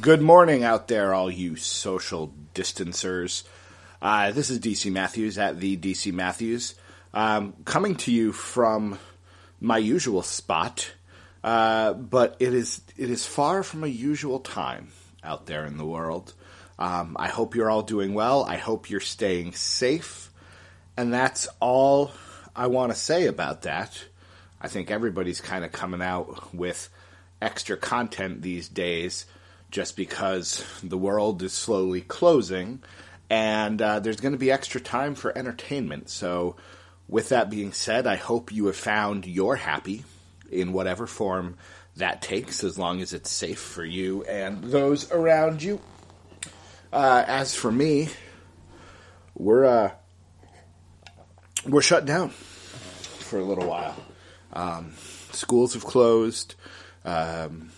Good 0.00 0.22
morning 0.22 0.62
out 0.62 0.86
there, 0.86 1.12
all 1.12 1.28
you 1.28 1.56
social 1.56 2.32
distancers. 2.54 3.42
Uh, 4.00 4.30
this 4.30 4.48
is 4.48 4.60
DC 4.60 4.92
Matthews 4.92 5.38
at 5.38 5.58
the 5.58 5.76
DC 5.76 6.12
Matthews, 6.12 6.76
um, 7.12 7.52
coming 7.64 7.96
to 7.96 8.12
you 8.12 8.30
from 8.30 8.96
my 9.60 9.76
usual 9.76 10.22
spot, 10.22 10.92
uh, 11.42 11.94
but 11.94 12.36
it 12.38 12.54
is 12.54 12.80
it 12.96 13.10
is 13.10 13.26
far 13.26 13.64
from 13.64 13.82
a 13.82 13.88
usual 13.88 14.38
time 14.38 14.92
out 15.24 15.46
there 15.46 15.66
in 15.66 15.78
the 15.78 15.84
world. 15.84 16.32
Um, 16.78 17.16
I 17.18 17.26
hope 17.26 17.56
you're 17.56 17.70
all 17.70 17.82
doing 17.82 18.14
well. 18.14 18.44
I 18.44 18.56
hope 18.56 18.88
you're 18.88 19.00
staying 19.00 19.54
safe, 19.54 20.30
and 20.96 21.12
that's 21.12 21.48
all 21.58 22.12
I 22.54 22.68
want 22.68 22.92
to 22.92 22.98
say 22.98 23.26
about 23.26 23.62
that. 23.62 24.00
I 24.60 24.68
think 24.68 24.92
everybody's 24.92 25.40
kind 25.40 25.64
of 25.64 25.72
coming 25.72 26.02
out 26.02 26.54
with 26.54 26.88
extra 27.42 27.76
content 27.76 28.42
these 28.42 28.68
days 28.68 29.26
just 29.70 29.96
because 29.96 30.64
the 30.82 30.98
world 30.98 31.42
is 31.42 31.52
slowly 31.52 32.00
closing 32.00 32.82
and 33.30 33.80
uh, 33.82 34.00
there's 34.00 34.20
going 34.20 34.32
to 34.32 34.38
be 34.38 34.50
extra 34.50 34.80
time 34.80 35.14
for 35.14 35.36
entertainment. 35.36 36.08
So, 36.08 36.56
with 37.08 37.30
that 37.30 37.50
being 37.50 37.72
said, 37.72 38.06
I 38.06 38.16
hope 38.16 38.52
you 38.52 38.66
have 38.66 38.76
found 38.76 39.26
your 39.26 39.56
happy 39.56 40.04
in 40.50 40.72
whatever 40.72 41.06
form 41.06 41.56
that 41.96 42.22
takes, 42.22 42.64
as 42.64 42.78
long 42.78 43.00
as 43.00 43.12
it's 43.12 43.30
safe 43.30 43.58
for 43.58 43.84
you 43.84 44.24
and 44.24 44.62
those 44.64 45.10
around 45.10 45.62
you. 45.62 45.80
Uh, 46.92 47.24
as 47.26 47.54
for 47.54 47.72
me, 47.72 48.08
we're 49.34 49.64
uh, 49.64 49.90
we're 51.66 51.82
shut 51.82 52.06
down 52.06 52.30
for 52.30 53.38
a 53.38 53.44
little 53.44 53.66
while. 53.66 53.96
Um, 54.52 54.92
schools 55.32 55.74
have 55.74 55.84
closed. 55.84 56.54
Um, 57.04 57.70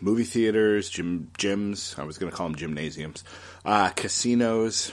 movie 0.00 0.24
theaters, 0.24 0.88
gym, 0.88 1.30
gyms. 1.38 1.98
I 1.98 2.04
was 2.04 2.18
going 2.18 2.30
to 2.30 2.36
call 2.36 2.48
them 2.48 2.56
gymnasiums. 2.56 3.24
Uh, 3.64 3.90
casinos, 3.90 4.92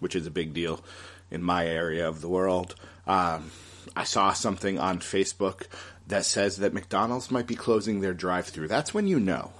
which 0.00 0.16
is 0.16 0.26
a 0.26 0.30
big 0.30 0.54
deal 0.54 0.82
in 1.30 1.42
my 1.42 1.66
area 1.66 2.08
of 2.08 2.20
the 2.20 2.28
world. 2.28 2.74
Um, 3.06 3.50
I 3.96 4.04
saw 4.04 4.32
something 4.32 4.78
on 4.78 5.00
Facebook 5.00 5.66
that 6.06 6.24
says 6.24 6.58
that 6.58 6.72
McDonald's 6.72 7.30
might 7.30 7.46
be 7.46 7.54
closing 7.54 8.00
their 8.00 8.14
drive-through. 8.14 8.68
That's 8.68 8.94
when 8.94 9.06
you 9.06 9.20
know 9.20 9.52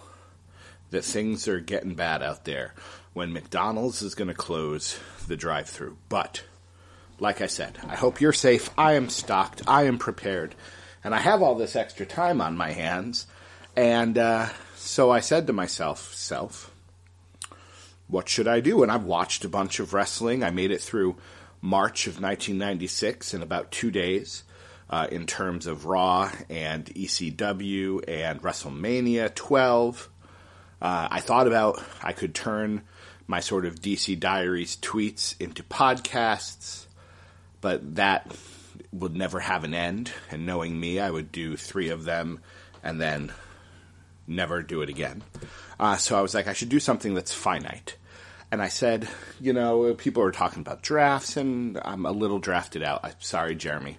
that 0.91 1.05
things 1.05 1.47
are 1.49 1.61
getting 1.61 1.95
bad 1.95 2.23
out 2.23 2.45
there. 2.45 2.75
When 3.13 3.33
McDonald's 3.33 4.01
is 4.03 4.15
going 4.15 4.29
to 4.29 4.35
close 4.35 4.99
the 5.27 5.37
drive-through, 5.37 5.97
but 6.09 6.45
like 7.21 7.41
I 7.41 7.47
said, 7.47 7.79
I 7.87 7.97
hope 7.97 8.21
you're 8.21 8.33
safe. 8.33 8.71
I 8.79 8.93
am 8.93 9.09
stocked. 9.09 9.63
I 9.67 9.85
am 9.85 9.99
prepared, 9.99 10.55
and 11.03 11.15
I 11.15 11.19
have 11.19 11.43
all 11.43 11.57
this 11.57 11.75
extra 11.75 12.07
time 12.07 12.41
on 12.41 12.57
my 12.57 12.71
hands. 12.71 13.27
And 13.77 14.17
uh, 14.17 14.49
so 14.89 15.11
I 15.11 15.21
said 15.21 15.47
to 15.47 15.53
myself, 15.53 16.15
self, 16.15 16.73
what 18.07 18.27
should 18.27 18.49
I 18.49 18.61
do? 18.61 18.83
And 18.83 18.91
I've 18.91 19.05
watched 19.05 19.45
a 19.45 19.49
bunch 19.49 19.81
of 19.81 19.93
wrestling. 19.93 20.43
I 20.43 20.51
made 20.51 20.71
it 20.71 20.81
through 20.81 21.17
March 21.61 22.07
of 22.07 22.15
1996 22.15 23.35
in 23.35 23.43
about 23.43 23.71
two 23.71 23.91
days 23.91 24.45
uh, 24.89 25.07
in 25.13 25.27
terms 25.27 25.67
of 25.67 25.85
Raw 25.85 26.33
and 26.49 26.87
ECW 26.87 28.03
and 28.09 28.41
WrestleMania 28.41 29.35
12. 29.35 30.09
Uh, 30.81 31.09
I 31.11 31.21
thought 31.21 31.47
about 31.47 31.83
I 32.03 32.13
could 32.13 32.35
turn 32.35 32.81
my 33.27 33.41
sort 33.41 33.67
of 33.67 33.83
DC 33.83 34.19
Diaries 34.19 34.79
tweets 34.81 35.39
into 35.39 35.63
podcasts, 35.63 36.87
but 37.61 37.97
that 37.97 38.35
would 38.91 39.15
never 39.15 39.41
have 39.41 39.65
an 39.65 39.75
end. 39.75 40.13
And 40.31 40.47
knowing 40.47 40.81
me, 40.81 40.99
I 40.99 41.11
would 41.11 41.31
do 41.31 41.59
three 41.59 41.91
of 41.91 42.05
them 42.05 42.41
and 42.83 42.99
then 42.99 43.33
never 44.29 44.63
do 44.63 44.83
it 44.83 44.89
again. 44.89 45.23
Uh, 45.81 45.97
so 45.97 46.19
I 46.19 46.21
was 46.21 46.35
like, 46.35 46.47
I 46.47 46.53
should 46.53 46.69
do 46.69 46.81
something 46.81 47.15
that's 47.15 47.35
finite. 47.35 47.97
And 48.51 48.63
I 48.63 48.69
said, 48.69 49.09
you 49.41 49.53
know, 49.53 49.95
people 49.95 50.23
are 50.23 50.33
talking 50.33 50.61
about 50.61 50.83
drafts, 50.83 51.37
and 51.37 51.79
I'm 51.85 52.07
a 52.07 52.13
little 52.13 52.39
drafted 52.39 52.83
out. 52.83 53.01
I'm 53.05 53.13
sorry, 53.19 53.55
Jeremy. 53.55 53.99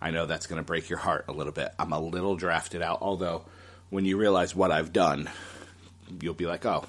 I 0.00 0.10
know 0.10 0.26
that's 0.26 0.46
going 0.46 0.60
to 0.60 0.66
break 0.66 0.88
your 0.90 0.98
heart 0.98 1.24
a 1.28 1.32
little 1.32 1.52
bit. 1.52 1.72
I'm 1.78 1.92
a 1.92 2.00
little 2.00 2.36
drafted 2.36 2.82
out, 2.82 2.98
although 3.00 3.44
when 3.88 4.04
you 4.04 4.18
realize 4.18 4.54
what 4.54 4.70
I've 4.70 4.92
done, 4.92 5.30
you'll 6.20 6.34
be 6.34 6.46
like, 6.46 6.66
oh, 6.66 6.84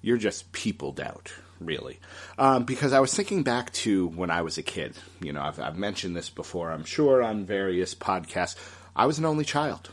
you're 0.00 0.16
just 0.16 0.50
peopled 0.52 0.98
out, 0.98 1.32
really. 1.60 2.00
Um, 2.38 2.64
because 2.64 2.94
I 2.94 3.00
was 3.00 3.12
thinking 3.12 3.42
back 3.42 3.70
to 3.74 4.08
when 4.08 4.30
I 4.30 4.40
was 4.40 4.56
a 4.56 4.62
kid. 4.62 4.94
You 5.20 5.34
know, 5.34 5.42
I've, 5.42 5.60
I've 5.60 5.76
mentioned 5.76 6.16
this 6.16 6.30
before, 6.30 6.70
I'm 6.70 6.84
sure, 6.84 7.22
on 7.22 7.44
various 7.44 7.94
podcasts. 7.94 8.56
I 8.96 9.04
was 9.04 9.18
an 9.18 9.26
only 9.26 9.44
child. 9.44 9.90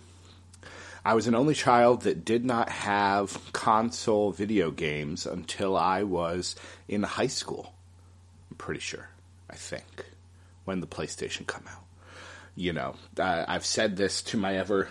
I 1.08 1.14
was 1.14 1.26
an 1.28 1.36
only 1.36 1.54
child 1.54 2.02
that 2.02 2.26
did 2.26 2.44
not 2.44 2.68
have 2.68 3.54
console 3.54 4.34
video 4.34 4.72
games 4.72 5.26
until 5.26 5.78
I 5.78 6.04
was 6.04 6.58
in 6.90 7.02
high 7.02 7.28
school. 7.28 7.74
I'm 8.52 8.58
pretty 8.58 8.82
sure. 8.82 9.08
I 9.50 9.56
think 9.56 9.86
when 10.66 10.82
the 10.82 10.86
PlayStation 10.86 11.48
come 11.48 11.64
out. 11.72 11.86
You 12.58 12.74
know, 12.74 12.96
uh, 13.18 13.46
I've 13.48 13.66
said 13.66 13.96
this 13.96 14.22
to 14.24 14.38
my 14.38 14.58
ever 14.58 14.90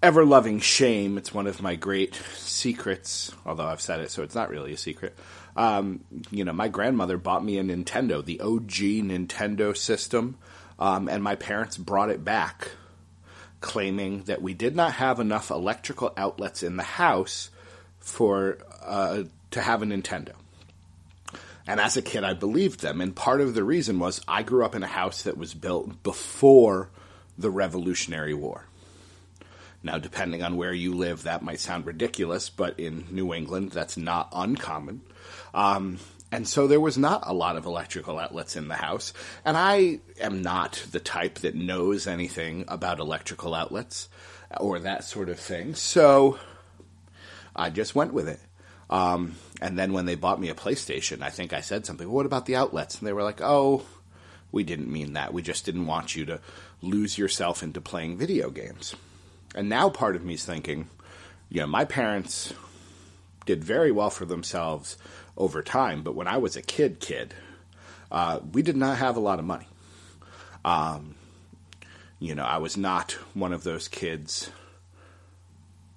ever 0.00 0.24
loving 0.24 0.60
shame. 0.60 1.18
It's 1.18 1.34
one 1.34 1.48
of 1.48 1.60
my 1.60 1.74
great 1.74 2.14
secrets, 2.36 3.34
although 3.44 3.66
I've 3.66 3.80
said 3.80 3.98
it, 3.98 4.12
so 4.12 4.22
it's 4.22 4.36
not 4.36 4.50
really 4.50 4.74
a 4.74 4.78
secret. 4.78 5.18
Um, 5.56 6.04
you 6.30 6.44
know, 6.44 6.52
my 6.52 6.68
grandmother 6.68 7.18
bought 7.18 7.44
me 7.44 7.58
a 7.58 7.64
Nintendo, 7.64 8.24
the 8.24 8.40
OG 8.40 9.02
Nintendo 9.10 9.76
system, 9.76 10.38
um, 10.78 11.08
and 11.08 11.24
my 11.24 11.34
parents 11.34 11.76
brought 11.76 12.10
it 12.10 12.24
back 12.24 12.70
claiming 13.60 14.22
that 14.24 14.42
we 14.42 14.54
did 14.54 14.74
not 14.74 14.92
have 14.94 15.20
enough 15.20 15.50
electrical 15.50 16.12
outlets 16.16 16.62
in 16.62 16.76
the 16.76 16.82
house 16.82 17.50
for 17.98 18.58
uh, 18.82 19.24
to 19.50 19.60
have 19.60 19.82
a 19.82 19.86
Nintendo. 19.86 20.32
And 21.66 21.78
as 21.78 21.96
a 21.96 22.02
kid, 22.02 22.24
I 22.24 22.34
believed 22.34 22.80
them. 22.80 23.00
And 23.00 23.14
part 23.14 23.40
of 23.40 23.54
the 23.54 23.62
reason 23.62 23.98
was 23.98 24.20
I 24.26 24.42
grew 24.42 24.64
up 24.64 24.74
in 24.74 24.82
a 24.82 24.88
house 24.88 25.22
that 25.22 25.36
was 25.36 25.54
built 25.54 26.02
before 26.02 26.90
the 27.38 27.50
Revolutionary 27.50 28.34
War. 28.34 28.64
Now, 29.82 29.98
depending 29.98 30.42
on 30.42 30.56
where 30.56 30.72
you 30.72 30.94
live, 30.94 31.22
that 31.22 31.42
might 31.42 31.60
sound 31.60 31.86
ridiculous, 31.86 32.50
but 32.50 32.78
in 32.78 33.06
New 33.10 33.32
England, 33.32 33.72
that's 33.72 33.96
not 33.96 34.28
uncommon. 34.32 35.00
Um, 35.54 35.98
and 36.32 36.46
so 36.46 36.66
there 36.66 36.80
was 36.80 36.96
not 36.96 37.24
a 37.26 37.34
lot 37.34 37.56
of 37.56 37.66
electrical 37.66 38.18
outlets 38.18 38.54
in 38.56 38.68
the 38.68 38.74
house. 38.74 39.12
And 39.44 39.56
I 39.56 40.00
am 40.20 40.42
not 40.42 40.84
the 40.90 41.00
type 41.00 41.40
that 41.40 41.56
knows 41.56 42.06
anything 42.06 42.64
about 42.68 43.00
electrical 43.00 43.54
outlets 43.54 44.08
or 44.58 44.78
that 44.80 45.04
sort 45.04 45.28
of 45.28 45.40
thing. 45.40 45.74
So 45.74 46.38
I 47.54 47.70
just 47.70 47.94
went 47.94 48.12
with 48.12 48.28
it. 48.28 48.40
Um, 48.90 49.36
and 49.60 49.78
then 49.78 49.92
when 49.92 50.06
they 50.06 50.14
bought 50.14 50.40
me 50.40 50.50
a 50.50 50.54
PlayStation, 50.54 51.22
I 51.22 51.30
think 51.30 51.52
I 51.52 51.60
said 51.60 51.84
something, 51.84 52.06
well, 52.06 52.16
what 52.16 52.26
about 52.26 52.46
the 52.46 52.56
outlets? 52.56 52.98
And 52.98 53.06
they 53.06 53.12
were 53.12 53.22
like, 53.22 53.40
oh, 53.40 53.84
we 54.52 54.64
didn't 54.64 54.90
mean 54.90 55.14
that. 55.14 55.32
We 55.32 55.42
just 55.42 55.64
didn't 55.64 55.86
want 55.86 56.16
you 56.16 56.26
to 56.26 56.40
lose 56.80 57.18
yourself 57.18 57.62
into 57.62 57.80
playing 57.80 58.18
video 58.18 58.50
games. 58.50 58.94
And 59.54 59.68
now 59.68 59.90
part 59.90 60.16
of 60.16 60.24
me 60.24 60.34
is 60.34 60.44
thinking, 60.44 60.88
you 61.48 61.60
know, 61.60 61.66
my 61.66 61.84
parents 61.84 62.52
did 63.46 63.64
very 63.64 63.90
well 63.90 64.10
for 64.10 64.24
themselves 64.24 64.96
over 65.40 65.62
time. 65.62 66.02
But 66.02 66.14
when 66.14 66.28
I 66.28 66.36
was 66.36 66.54
a 66.56 66.62
kid, 66.62 67.00
kid, 67.00 67.34
uh, 68.12 68.40
we 68.52 68.62
did 68.62 68.76
not 68.76 68.98
have 68.98 69.16
a 69.16 69.20
lot 69.20 69.38
of 69.38 69.44
money. 69.44 69.66
Um, 70.64 71.14
you 72.20 72.34
know, 72.34 72.44
I 72.44 72.58
was 72.58 72.76
not 72.76 73.12
one 73.34 73.52
of 73.52 73.64
those 73.64 73.88
kids, 73.88 74.50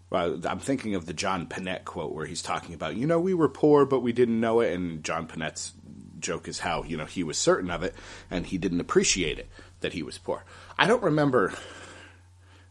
Well, 0.10 0.40
I'm 0.46 0.60
thinking 0.60 0.96
of 0.96 1.06
the 1.06 1.14
John 1.14 1.48
Pinette 1.48 1.86
quote 1.86 2.14
where 2.14 2.26
he's 2.28 2.42
talking 2.44 2.74
about, 2.76 2.96
you 2.96 3.08
know, 3.08 3.20
we 3.20 3.34
were 3.34 3.50
poor, 3.50 3.86
but 3.86 4.02
we 4.02 4.14
didn't 4.14 4.40
know 4.40 4.62
it. 4.62 4.72
And 4.72 5.04
John 5.04 5.28
Pinette's 5.28 5.74
joke 6.20 6.48
is 6.48 6.60
how, 6.60 6.84
you 6.84 6.96
know, 6.96 7.06
he 7.06 7.24
was 7.24 7.38
certain 7.38 7.70
of 7.70 7.84
it 7.84 7.96
and 8.32 8.46
he 8.46 8.58
didn't 8.58 8.80
appreciate 8.80 9.40
it 9.40 9.50
that 9.82 9.94
he 9.94 10.04
was 10.04 10.18
poor. 10.20 10.46
I 10.78 10.88
don't 10.88 11.04
remember. 11.04 11.54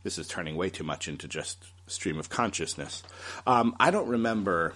This 0.05 0.19
is 0.19 0.29
turning 0.29 0.57
way 0.57 0.71
too 0.71 0.85
much 0.85 1.09
into 1.09 1.29
just 1.29 1.65
stream 1.87 2.19
of 2.19 2.31
consciousness. 2.31 3.03
Um, 3.47 3.77
I 3.79 3.91
don't 3.91 4.09
remember 4.09 4.75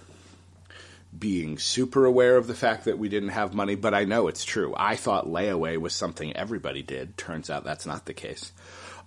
being 1.17 1.57
super 1.57 2.05
aware 2.05 2.37
of 2.37 2.47
the 2.47 2.55
fact 2.55 2.85
that 2.85 2.97
we 2.97 3.09
didn't 3.09 3.29
have 3.29 3.53
money, 3.53 3.75
but 3.75 3.93
I 3.93 4.03
know 4.03 4.27
it's 4.27 4.45
true. 4.45 4.73
I 4.77 4.95
thought 4.95 5.27
layaway 5.27 5.77
was 5.77 5.93
something 5.93 6.35
everybody 6.35 6.83
did. 6.83 7.17
Turns 7.17 7.49
out 7.49 7.63
that's 7.63 7.85
not 7.85 8.05
the 8.05 8.13
case. 8.13 8.51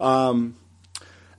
Um, 0.00 0.56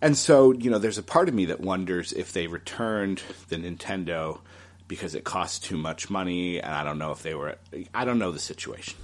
and 0.01 0.17
so, 0.17 0.51
you 0.51 0.69
know, 0.69 0.79
there's 0.79 0.97
a 0.97 1.03
part 1.03 1.29
of 1.29 1.35
me 1.35 1.45
that 1.45 1.59
wonders 1.59 2.13
if 2.13 2.33
they 2.33 2.47
returned 2.47 3.21
the 3.49 3.57
Nintendo 3.57 4.39
because 4.87 5.15
it 5.15 5.23
cost 5.23 5.63
too 5.63 5.77
much 5.77 6.09
money, 6.09 6.59
and 6.59 6.73
I 6.73 6.83
don't 6.83 6.97
know 6.97 7.11
if 7.11 7.23
they 7.23 7.33
were. 7.33 7.55
I 7.93 8.03
don't 8.03 8.19
know 8.19 8.31
the 8.31 8.39
situation. 8.39 8.95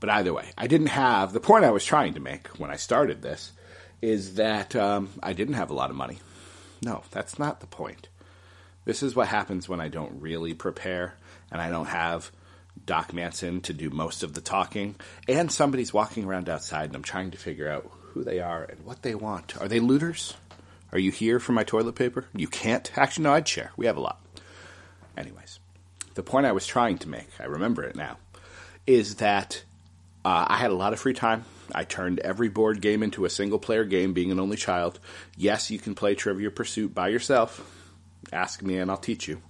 But 0.00 0.10
either 0.10 0.32
way, 0.32 0.50
I 0.56 0.66
didn't 0.66 0.88
have 0.88 1.32
the 1.32 1.40
point 1.40 1.64
I 1.64 1.70
was 1.70 1.84
trying 1.84 2.14
to 2.14 2.20
make 2.20 2.46
when 2.58 2.70
I 2.70 2.76
started 2.76 3.22
this 3.22 3.52
is 4.00 4.34
that 4.34 4.76
um, 4.76 5.10
I 5.22 5.32
didn't 5.32 5.54
have 5.54 5.70
a 5.70 5.74
lot 5.74 5.90
of 5.90 5.96
money. 5.96 6.18
No, 6.82 7.02
that's 7.10 7.38
not 7.38 7.60
the 7.60 7.66
point. 7.66 8.08
This 8.84 9.02
is 9.02 9.14
what 9.14 9.28
happens 9.28 9.68
when 9.68 9.80
I 9.80 9.88
don't 9.88 10.20
really 10.20 10.54
prepare 10.54 11.14
and 11.50 11.60
I 11.60 11.70
don't 11.70 11.86
have 11.86 12.30
Doc 12.86 13.12
Manson 13.12 13.60
to 13.62 13.72
do 13.72 13.90
most 13.90 14.22
of 14.22 14.34
the 14.34 14.40
talking, 14.40 14.94
and 15.26 15.50
somebody's 15.50 15.92
walking 15.92 16.24
around 16.24 16.48
outside 16.48 16.86
and 16.86 16.96
I'm 16.96 17.02
trying 17.02 17.32
to 17.32 17.38
figure 17.38 17.68
out 17.68 17.90
who 17.90 18.24
they 18.24 18.40
are 18.40 18.64
and 18.64 18.84
what 18.84 19.02
they 19.02 19.14
want. 19.14 19.60
Are 19.60 19.68
they 19.68 19.80
looters? 19.80 20.34
Are 20.92 20.98
you 20.98 21.10
here 21.10 21.38
for 21.38 21.52
my 21.52 21.64
toilet 21.64 21.96
paper? 21.96 22.26
You 22.34 22.48
can't? 22.48 22.90
Actually, 22.96 23.24
no, 23.24 23.34
I'd 23.34 23.46
share. 23.46 23.72
We 23.76 23.86
have 23.86 23.98
a 23.98 24.00
lot. 24.00 24.20
Anyways, 25.16 25.58
the 26.14 26.22
point 26.22 26.46
I 26.46 26.52
was 26.52 26.66
trying 26.66 26.98
to 26.98 27.08
make, 27.08 27.28
I 27.38 27.44
remember 27.44 27.82
it 27.84 27.94
now, 27.94 28.16
is 28.86 29.16
that 29.16 29.62
uh, 30.24 30.46
I 30.48 30.56
had 30.56 30.70
a 30.70 30.74
lot 30.74 30.92
of 30.92 31.00
free 31.00 31.12
time. 31.12 31.44
I 31.74 31.84
turned 31.84 32.20
every 32.20 32.48
board 32.48 32.80
game 32.80 33.02
into 33.02 33.26
a 33.26 33.30
single 33.30 33.58
player 33.58 33.84
game, 33.84 34.14
being 34.14 34.32
an 34.32 34.40
only 34.40 34.56
child. 34.56 34.98
Yes, 35.36 35.70
you 35.70 35.78
can 35.78 35.94
play 35.94 36.14
Trivia 36.14 36.50
Pursuit 36.50 36.94
by 36.94 37.08
yourself 37.08 37.77
ask 38.32 38.62
me 38.62 38.78
and 38.78 38.90
I'll 38.90 38.96
teach 38.96 39.28
you. 39.28 39.42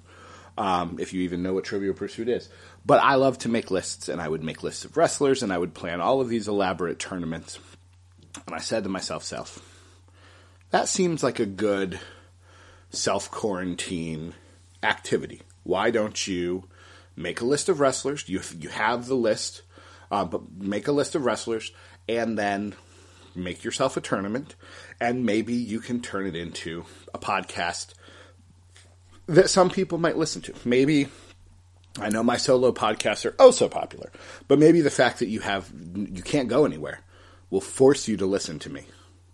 Um, 0.56 0.96
if 0.98 1.12
you 1.12 1.22
even 1.22 1.44
know 1.44 1.54
what 1.54 1.62
Trivial 1.62 1.94
Pursuit 1.94 2.28
is. 2.28 2.48
But 2.84 3.00
I 3.00 3.14
love 3.14 3.38
to 3.38 3.48
make 3.48 3.70
lists, 3.70 4.08
and 4.08 4.20
I 4.20 4.28
would 4.28 4.42
make 4.42 4.64
lists 4.64 4.84
of 4.84 4.96
wrestlers, 4.96 5.44
and 5.44 5.52
I 5.52 5.58
would 5.58 5.72
plan 5.72 6.00
all 6.00 6.20
of 6.20 6.28
these 6.28 6.48
elaborate 6.48 6.98
tournaments. 6.98 7.60
And 8.44 8.56
I 8.56 8.58
said 8.58 8.82
to 8.82 8.88
myself, 8.88 9.22
self, 9.22 9.60
that 10.70 10.88
seems 10.88 11.22
like 11.22 11.38
a 11.38 11.46
good 11.46 12.00
self 12.90 13.30
quarantine 13.30 14.34
activity. 14.82 15.42
Why 15.62 15.90
don't 15.90 16.26
you 16.26 16.64
make 17.14 17.40
a 17.40 17.44
list 17.46 17.68
of 17.68 17.78
wrestlers? 17.78 18.28
You 18.28 18.40
you 18.58 18.68
have 18.70 19.06
the 19.06 19.14
list, 19.14 19.62
uh, 20.10 20.24
but 20.24 20.50
make 20.58 20.88
a 20.88 20.92
list 20.92 21.14
of 21.14 21.24
wrestlers, 21.24 21.72
and 22.08 22.38
then 22.38 22.74
make 23.34 23.64
yourself 23.64 23.96
a 23.96 24.00
tournament, 24.00 24.54
and 25.00 25.24
maybe 25.24 25.54
you 25.54 25.80
can 25.80 26.00
turn 26.00 26.26
it 26.26 26.34
into 26.36 26.84
a 27.14 27.18
podcast 27.18 27.94
that 29.28 29.50
some 29.50 29.70
people 29.70 29.98
might 29.98 30.16
listen 30.16 30.42
to. 30.42 30.54
Maybe 30.64 31.08
I 31.98 32.08
know 32.08 32.22
my 32.22 32.36
solo 32.36 32.72
podcasts 32.72 33.24
are 33.24 33.34
oh 33.38 33.50
so 33.50 33.68
popular, 33.68 34.10
but 34.48 34.58
maybe 34.58 34.80
the 34.80 34.90
fact 34.90 35.20
that 35.20 35.28
you 35.28 35.40
have 35.40 35.70
you 35.94 36.22
can't 36.22 36.48
go 36.48 36.64
anywhere 36.64 37.00
will 37.50 37.60
force 37.60 38.08
you 38.08 38.16
to 38.16 38.26
listen 38.26 38.58
to 38.60 38.70
me 38.70 38.84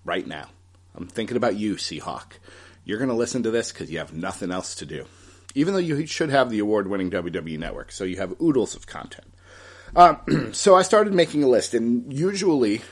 right 0.05 0.27
now. 0.27 0.49
I'm 0.95 1.07
thinking 1.07 1.37
about 1.37 1.57
you, 1.57 1.77
Seahawk. 1.77 2.35
You're 2.85 2.99
going 2.99 3.11
to 3.11 3.17
listen 3.17 3.43
to 3.45 3.51
this 3.51 3.73
because 3.73 3.91
you 3.91 3.99
have 3.99 4.13
nothing 4.13 4.51
else 4.51 4.75
to 4.77 4.87
do, 4.87 5.07
even 5.55 5.75
though 5.75 5.81
you 5.81 6.07
should 6.07 6.31
have 6.31 6.51
the 6.51 6.59
award-winning 6.59 7.11
WWE 7.11 7.59
Network, 7.59 7.91
so 7.91 8.05
you 8.05 8.19
have 8.19 8.41
oodles 8.41 8.77
of 8.77 8.87
content. 8.87 9.33
Um, 9.97 10.51
so 10.53 10.75
I 10.77 10.83
started 10.83 11.15
making 11.15 11.43
a 11.43 11.49
list, 11.49 11.75
and 11.75 12.13
usually 12.13 12.83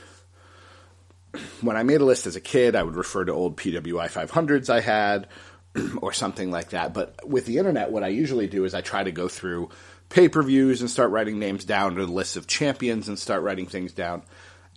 when 1.61 1.77
I 1.77 1.83
made 1.83 2.01
a 2.01 2.05
list 2.05 2.27
as 2.27 2.35
a 2.35 2.41
kid, 2.41 2.75
I 2.75 2.83
would 2.83 2.95
refer 2.95 3.23
to 3.25 3.31
old 3.31 3.57
PWI 3.57 4.09
500s 4.09 4.69
I 4.69 4.81
had, 4.81 5.27
or 6.01 6.13
something 6.13 6.51
like 6.51 6.69
that. 6.69 6.93
But 6.93 7.27
with 7.27 7.45
the 7.45 7.57
internet, 7.57 7.91
what 7.91 8.03
I 8.03 8.09
usually 8.09 8.47
do 8.47 8.65
is 8.65 8.73
I 8.73 8.81
try 8.81 9.03
to 9.03 9.11
go 9.11 9.27
through 9.27 9.69
pay 10.09 10.29
per 10.29 10.43
views 10.43 10.81
and 10.81 10.89
start 10.89 11.11
writing 11.11 11.39
names 11.39 11.65
down 11.65 11.97
or 11.97 12.05
lists 12.05 12.35
of 12.35 12.47
champions 12.47 13.07
and 13.07 13.17
start 13.17 13.43
writing 13.43 13.65
things 13.65 13.93
down. 13.93 14.23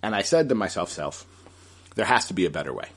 And 0.02 0.14
I 0.14 0.22
said 0.22 0.48
to 0.48 0.54
myself, 0.54 0.90
self, 0.90 1.26
there 1.94 2.04
has 2.04 2.26
to 2.26 2.34
be 2.34 2.46
a 2.46 2.50
better 2.50 2.72
way. 2.72 2.88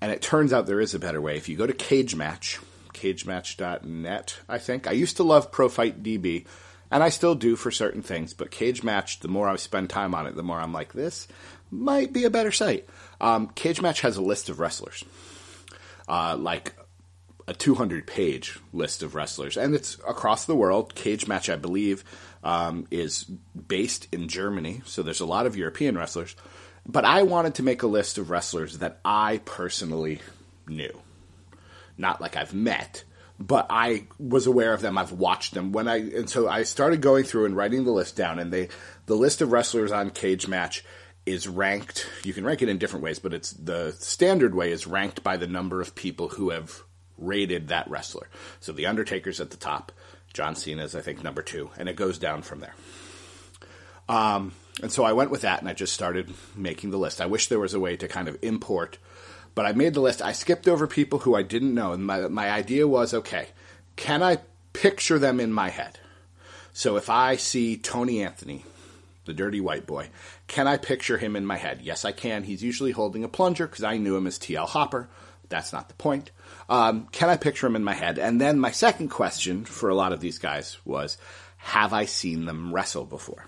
And 0.00 0.12
it 0.12 0.22
turns 0.22 0.52
out 0.52 0.66
there 0.66 0.80
is 0.80 0.94
a 0.94 0.98
better 0.98 1.20
way. 1.20 1.36
If 1.36 1.48
you 1.48 1.56
go 1.56 1.66
to 1.66 1.72
Cage 1.72 2.14
Match, 2.14 2.60
cagematch.net, 2.92 4.38
I 4.48 4.58
think. 4.58 4.86
I 4.86 4.92
used 4.92 5.16
to 5.16 5.22
love 5.22 5.50
Pro 5.50 5.68
Fight 5.68 6.02
DB, 6.02 6.46
and 6.90 7.02
I 7.02 7.08
still 7.08 7.34
do 7.34 7.56
for 7.56 7.70
certain 7.70 8.02
things, 8.02 8.34
but 8.34 8.50
Cage 8.50 8.82
Match, 8.82 9.20
the 9.20 9.28
more 9.28 9.48
I 9.48 9.56
spend 9.56 9.90
time 9.90 10.14
on 10.14 10.26
it, 10.26 10.36
the 10.36 10.42
more 10.42 10.60
I'm 10.60 10.72
like, 10.72 10.92
this 10.92 11.26
might 11.70 12.12
be 12.12 12.24
a 12.24 12.30
better 12.30 12.52
site. 12.52 12.86
Um, 13.20 13.48
Cage 13.48 13.80
Match 13.80 14.02
has 14.02 14.16
a 14.16 14.22
list 14.22 14.48
of 14.48 14.60
wrestlers 14.60 15.04
uh, 16.08 16.36
like 16.38 16.74
a 17.46 17.54
200 17.54 18.06
page 18.06 18.58
list 18.72 19.02
of 19.02 19.14
wrestlers, 19.14 19.56
and 19.56 19.74
it's 19.74 19.94
across 20.08 20.44
the 20.44 20.54
world. 20.54 20.94
Cage 20.94 21.26
Match, 21.26 21.50
I 21.50 21.56
believe, 21.56 22.04
um, 22.42 22.86
is 22.90 23.24
based 23.24 24.08
in 24.12 24.28
Germany, 24.28 24.82
so 24.84 25.02
there's 25.02 25.20
a 25.20 25.26
lot 25.26 25.46
of 25.46 25.56
European 25.56 25.96
wrestlers. 25.96 26.36
But 26.86 27.04
I 27.04 27.22
wanted 27.22 27.54
to 27.56 27.62
make 27.62 27.82
a 27.82 27.86
list 27.86 28.18
of 28.18 28.30
wrestlers 28.30 28.78
that 28.78 29.00
I 29.04 29.40
personally 29.44 30.20
knew. 30.66 31.00
Not 31.96 32.20
like 32.20 32.36
I've 32.36 32.52
met, 32.52 33.04
but 33.38 33.66
I 33.70 34.06
was 34.18 34.46
aware 34.46 34.74
of 34.74 34.80
them. 34.80 34.98
I've 34.98 35.12
watched 35.12 35.54
them 35.54 35.72
when 35.72 35.88
I, 35.88 35.96
and 35.96 36.28
so 36.28 36.48
I 36.48 36.64
started 36.64 37.00
going 37.00 37.24
through 37.24 37.46
and 37.46 37.56
writing 37.56 37.84
the 37.84 37.92
list 37.92 38.16
down. 38.16 38.38
And 38.38 38.52
they, 38.52 38.68
the 39.06 39.16
list 39.16 39.40
of 39.40 39.52
wrestlers 39.52 39.92
on 39.92 40.10
Cage 40.10 40.46
Match 40.46 40.84
is 41.26 41.48
ranked. 41.48 42.06
You 42.24 42.34
can 42.34 42.44
rank 42.44 42.62
it 42.62 42.68
in 42.68 42.78
different 42.78 43.04
ways, 43.04 43.18
but 43.18 43.32
it's 43.32 43.52
the 43.52 43.92
standard 43.98 44.54
way 44.54 44.72
is 44.72 44.86
ranked 44.86 45.22
by 45.22 45.36
the 45.36 45.46
number 45.46 45.80
of 45.80 45.94
people 45.94 46.28
who 46.28 46.50
have 46.50 46.82
rated 47.16 47.68
that 47.68 47.88
wrestler. 47.88 48.28
So 48.60 48.72
the 48.72 48.86
Undertaker's 48.86 49.40
at 49.40 49.50
the 49.50 49.56
top. 49.56 49.92
John 50.32 50.56
Cena 50.56 50.82
is, 50.82 50.94
I 50.94 51.00
think, 51.00 51.22
number 51.22 51.42
two, 51.42 51.70
and 51.78 51.88
it 51.88 51.96
goes 51.96 52.18
down 52.18 52.42
from 52.42 52.60
there. 52.60 52.74
Um, 54.08 54.52
and 54.82 54.90
so 54.90 55.04
I 55.04 55.12
went 55.12 55.30
with 55.30 55.42
that, 55.42 55.60
and 55.60 55.68
I 55.68 55.72
just 55.72 55.94
started 55.94 56.34
making 56.56 56.90
the 56.90 56.98
list. 56.98 57.20
I 57.20 57.26
wish 57.26 57.46
there 57.46 57.60
was 57.60 57.74
a 57.74 57.80
way 57.80 57.96
to 57.96 58.08
kind 58.08 58.28
of 58.28 58.36
import, 58.42 58.98
but 59.54 59.64
I 59.64 59.72
made 59.72 59.94
the 59.94 60.00
list. 60.00 60.20
I 60.20 60.32
skipped 60.32 60.66
over 60.66 60.86
people 60.86 61.20
who 61.20 61.36
I 61.36 61.42
didn't 61.42 61.74
know, 61.74 61.92
and 61.92 62.04
my 62.04 62.26
my 62.28 62.50
idea 62.50 62.88
was, 62.88 63.14
okay, 63.14 63.48
can 63.94 64.22
I 64.22 64.38
picture 64.72 65.18
them 65.18 65.38
in 65.38 65.52
my 65.52 65.70
head? 65.70 66.00
So 66.72 66.96
if 66.96 67.08
I 67.08 67.36
see 67.36 67.76
Tony 67.76 68.22
Anthony, 68.22 68.64
the 69.24 69.34
dirty 69.34 69.60
white 69.60 69.86
boy, 69.86 70.08
can 70.46 70.66
I 70.66 70.76
picture 70.76 71.18
him 71.18 71.36
in 71.36 71.46
my 71.46 71.56
head? 71.56 71.80
Yes, 71.82 72.04
I 72.04 72.12
can. 72.12 72.44
He's 72.44 72.62
usually 72.62 72.92
holding 72.92 73.24
a 73.24 73.28
plunger 73.28 73.66
because 73.66 73.84
I 73.84 73.96
knew 73.96 74.16
him 74.16 74.26
as 74.26 74.38
TL 74.38 74.68
Hopper. 74.68 75.08
That's 75.48 75.72
not 75.72 75.88
the 75.88 75.94
point. 75.94 76.30
Um, 76.68 77.08
can 77.12 77.28
I 77.28 77.36
picture 77.36 77.66
him 77.66 77.76
in 77.76 77.84
my 77.84 77.94
head? 77.94 78.18
And 78.18 78.40
then 78.40 78.58
my 78.58 78.70
second 78.70 79.08
question 79.08 79.64
for 79.64 79.88
a 79.88 79.94
lot 79.94 80.12
of 80.12 80.20
these 80.20 80.38
guys 80.38 80.78
was, 80.84 81.18
have 81.58 81.92
I 81.92 82.06
seen 82.06 82.44
them 82.44 82.74
wrestle 82.74 83.04
before? 83.04 83.46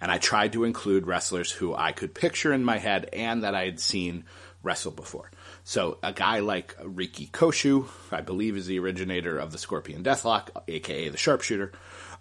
And 0.00 0.10
I 0.10 0.18
tried 0.18 0.52
to 0.52 0.64
include 0.64 1.06
wrestlers 1.06 1.50
who 1.50 1.74
I 1.74 1.92
could 1.92 2.14
picture 2.14 2.52
in 2.52 2.64
my 2.64 2.78
head 2.78 3.08
and 3.12 3.44
that 3.44 3.54
I 3.54 3.64
had 3.64 3.80
seen 3.80 4.24
wrestle 4.62 4.92
before. 4.92 5.30
So 5.62 5.98
a 6.02 6.12
guy 6.12 6.40
like 6.40 6.74
Riki 6.82 7.26
Choshu, 7.28 7.88
I 8.10 8.20
believe 8.20 8.56
is 8.56 8.66
the 8.66 8.78
originator 8.78 9.38
of 9.38 9.52
the 9.52 9.58
Scorpion 9.58 10.02
Deathlock, 10.02 10.48
aka 10.68 11.08
the 11.08 11.16
Sharpshooter. 11.16 11.72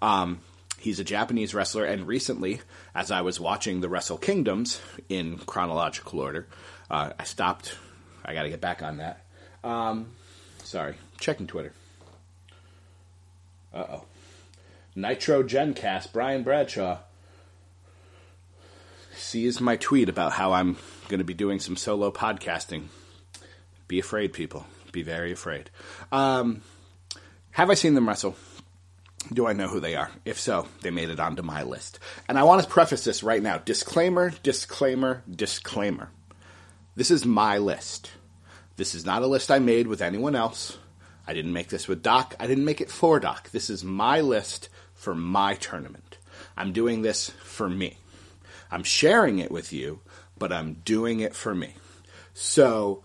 Um, 0.01 0.39
He's 0.84 1.00
a 1.00 1.06
Japanese 1.06 1.54
wrestler, 1.54 1.86
and 1.86 2.06
recently, 2.06 2.60
as 2.94 3.10
I 3.10 3.22
was 3.22 3.40
watching 3.40 3.80
the 3.80 3.88
Wrestle 3.88 4.18
Kingdoms 4.18 4.82
in 5.08 5.38
chronological 5.38 6.20
order, 6.20 6.46
uh, 6.92 7.12
I 7.18 7.24
stopped. 7.24 7.78
I 8.25 8.34
got 8.34 8.44
to 8.44 8.50
get 8.50 8.60
back 8.60 8.84
on 8.84 8.98
that. 8.98 9.24
Um, 9.63 10.08
sorry, 10.62 10.96
checking 11.22 11.48
Twitter. 11.48 11.72
Uh 13.74 13.86
oh. 13.92 14.04
Nitro 14.94 15.42
Gencast, 15.42 16.12
Brian 16.12 16.44
Bradshaw 16.44 16.98
sees 19.16 19.62
my 19.62 19.78
tweet 19.78 20.10
about 20.10 20.34
how 20.34 20.52
I'm 20.52 20.75
going 21.08 21.20
to 21.20 21.24
be 21.24 21.34
doing 21.34 21.62
some 21.62 21.78
solo 21.78 22.12
podcasting. 22.12 22.88
Be 23.88 24.00
afraid, 24.00 24.34
people. 24.34 24.66
Be 24.92 25.02
very 25.02 25.32
afraid. 25.32 25.70
Um, 26.12 26.62
have 27.52 27.70
I 27.70 27.75
seen 27.75 27.94
them 27.94 28.10
wrestle? 28.10 28.36
Do 29.32 29.48
I 29.48 29.53
know 29.53 29.68
who 29.68 29.80
they 29.80 29.96
are? 29.96 30.12
If 30.25 30.39
so, 30.39 30.68
they 30.82 30.92
made 30.92 31.10
it 31.10 31.20
onto 31.20 31.42
my 31.42 31.63
list. 31.63 32.00
And 32.27 32.38
I 32.38 32.44
want 32.44 32.62
to 32.63 32.70
preface 32.70 33.03
this 33.03 33.24
right 33.24 33.42
now 33.42 33.58
disclaimer, 33.58 34.32
disclaimer, 34.44 35.24
disclaimer. 35.30 36.10
This 36.96 37.12
is 37.12 37.25
my 37.25 37.58
list. 37.58 38.12
This 38.75 38.96
is 38.96 39.06
not 39.06 39.22
a 39.22 39.27
list 39.27 39.51
I 39.51 39.60
made 39.60 39.88
with 39.88 40.01
anyone 40.01 40.36
else. 40.36 40.77
I 41.27 41.34
didn't 41.34 41.53
make 41.53 41.70
this 41.70 41.88
with 41.88 42.03
Doc. 42.03 42.36
I 42.39 42.48
didn't 42.48 42.65
make 42.65 42.82
it 42.82 42.92
for 42.92 43.20
Doc. 43.20 43.50
This 43.51 43.70
is 43.70 43.84
my 43.84 44.22
list 44.22 44.70
for 44.94 45.15
my 45.15 45.56
tournament. 45.56 46.18
I'm 46.58 46.74
doing 46.74 47.01
this 47.01 47.30
for 47.44 47.70
me. 47.70 47.98
I'm 48.72 48.84
sharing 48.84 49.39
it 49.39 49.51
with 49.51 49.72
you, 49.72 50.01
but 50.38 50.51
I'm 50.51 50.74
doing 50.86 51.20
it 51.20 51.36
for 51.36 51.53
me. 51.53 51.75
So 52.34 53.03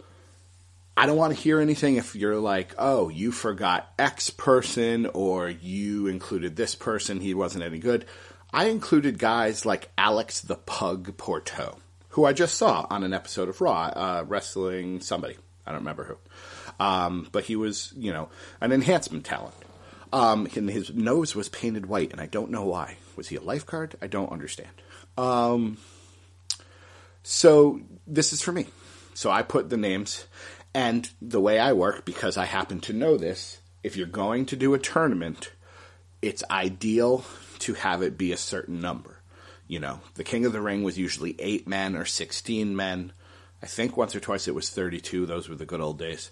I 0.98 1.06
don't 1.06 1.16
want 1.16 1.32
to 1.32 1.40
hear 1.40 1.60
anything 1.60 1.94
if 1.94 2.16
you're 2.16 2.40
like, 2.40 2.74
oh, 2.76 3.08
you 3.08 3.30
forgot 3.30 3.88
X 4.00 4.30
person 4.30 5.06
or 5.06 5.48
you 5.48 6.08
included 6.08 6.56
this 6.56 6.74
person, 6.74 7.20
he 7.20 7.34
wasn't 7.34 7.62
any 7.62 7.78
good. 7.78 8.04
I 8.52 8.64
included 8.64 9.16
guys 9.16 9.64
like 9.64 9.92
Alex 9.96 10.40
the 10.40 10.56
Pug 10.56 11.16
Porteau, 11.16 11.78
who 12.08 12.24
I 12.24 12.32
just 12.32 12.56
saw 12.56 12.84
on 12.90 13.04
an 13.04 13.12
episode 13.12 13.48
of 13.48 13.60
Raw, 13.60 13.82
uh, 13.94 14.24
wrestling 14.26 15.00
somebody. 15.00 15.36
I 15.64 15.70
don't 15.70 15.82
remember 15.82 16.02
who. 16.02 16.18
Um, 16.84 17.28
but 17.30 17.44
he 17.44 17.54
was, 17.54 17.92
you 17.96 18.12
know, 18.12 18.28
an 18.60 18.72
enhancement 18.72 19.24
talent. 19.24 19.54
Um, 20.12 20.48
and 20.56 20.68
his 20.68 20.92
nose 20.92 21.32
was 21.32 21.48
painted 21.48 21.86
white, 21.86 22.10
and 22.10 22.20
I 22.20 22.26
don't 22.26 22.50
know 22.50 22.64
why. 22.64 22.96
Was 23.14 23.28
he 23.28 23.36
a 23.36 23.40
lifeguard? 23.40 23.94
I 24.02 24.08
don't 24.08 24.32
understand. 24.32 24.72
Um, 25.16 25.78
so 27.22 27.82
this 28.04 28.32
is 28.32 28.42
for 28.42 28.50
me. 28.50 28.66
So 29.18 29.32
I 29.32 29.42
put 29.42 29.68
the 29.68 29.76
names, 29.76 30.26
and 30.78 31.10
the 31.20 31.40
way 31.40 31.58
I 31.58 31.72
work, 31.72 32.04
because 32.04 32.36
I 32.36 32.44
happen 32.44 32.78
to 32.82 32.92
know 32.92 33.16
this, 33.16 33.58
if 33.82 33.96
you're 33.96 34.06
going 34.06 34.46
to 34.46 34.54
do 34.54 34.74
a 34.74 34.78
tournament, 34.78 35.50
it's 36.22 36.44
ideal 36.48 37.24
to 37.58 37.74
have 37.74 38.00
it 38.00 38.16
be 38.16 38.30
a 38.30 38.36
certain 38.36 38.80
number. 38.80 39.18
You 39.66 39.80
know, 39.80 39.98
the 40.14 40.22
King 40.22 40.46
of 40.46 40.52
the 40.52 40.60
Ring 40.60 40.84
was 40.84 40.96
usually 40.96 41.34
eight 41.40 41.66
men 41.66 41.96
or 41.96 42.04
16 42.04 42.76
men. 42.76 43.12
I 43.60 43.66
think 43.66 43.96
once 43.96 44.14
or 44.14 44.20
twice 44.20 44.46
it 44.46 44.54
was 44.54 44.70
32. 44.70 45.26
Those 45.26 45.48
were 45.48 45.56
the 45.56 45.66
good 45.66 45.80
old 45.80 45.98
days. 45.98 46.30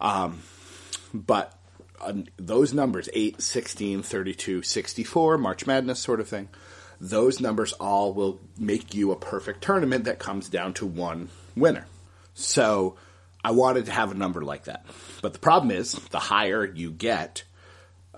Um, 0.00 0.42
but 1.12 1.58
uh, 2.00 2.12
those 2.36 2.72
numbers 2.72 3.08
8, 3.12 3.42
16, 3.42 4.04
32, 4.04 4.62
64, 4.62 5.38
March 5.38 5.66
Madness 5.66 5.98
sort 5.98 6.20
of 6.20 6.28
thing 6.28 6.48
those 7.00 7.40
numbers 7.40 7.72
all 7.74 8.12
will 8.12 8.40
make 8.58 8.92
you 8.92 9.12
a 9.12 9.16
perfect 9.16 9.62
tournament 9.62 10.02
that 10.02 10.18
comes 10.18 10.48
down 10.48 10.74
to 10.74 10.84
one 10.84 11.28
winner. 11.54 11.86
So 12.34 12.96
I 13.48 13.50
wanted 13.50 13.86
to 13.86 13.92
have 13.92 14.10
a 14.10 14.14
number 14.14 14.42
like 14.42 14.64
that. 14.64 14.84
But 15.22 15.32
the 15.32 15.38
problem 15.38 15.70
is, 15.70 15.92
the 15.92 16.18
higher 16.18 16.66
you 16.66 16.90
get, 16.90 17.44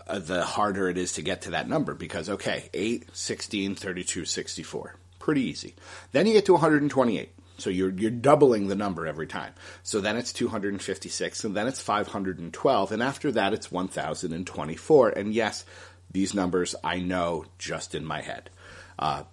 uh, 0.08 0.18
the 0.18 0.44
harder 0.44 0.88
it 0.88 0.98
is 0.98 1.12
to 1.12 1.22
get 1.22 1.42
to 1.42 1.50
that 1.50 1.68
number 1.68 1.94
because, 1.94 2.28
okay, 2.28 2.68
8, 2.74 3.06
16, 3.12 3.76
32, 3.76 4.24
64. 4.24 4.96
Pretty 5.20 5.42
easy. 5.42 5.76
Then 6.10 6.26
you 6.26 6.32
get 6.32 6.46
to 6.46 6.54
128. 6.54 7.30
So 7.58 7.70
you're 7.70 7.92
you're 7.92 8.10
doubling 8.10 8.66
the 8.66 8.74
number 8.74 9.06
every 9.06 9.28
time. 9.28 9.52
So 9.84 10.00
then 10.00 10.16
it's 10.16 10.32
256 10.32 11.44
and 11.44 11.54
then 11.54 11.68
it's 11.68 11.80
512 11.80 12.90
and 12.90 13.02
after 13.02 13.30
that 13.32 13.52
it's 13.52 13.70
1024 13.70 15.10
and 15.10 15.32
yes, 15.32 15.64
these 16.10 16.34
numbers 16.34 16.74
I 16.82 16.98
know 16.98 17.44
just 17.58 17.94
in 17.94 18.04
my 18.04 18.22
head. 18.22 18.50
Uh, 18.98 19.24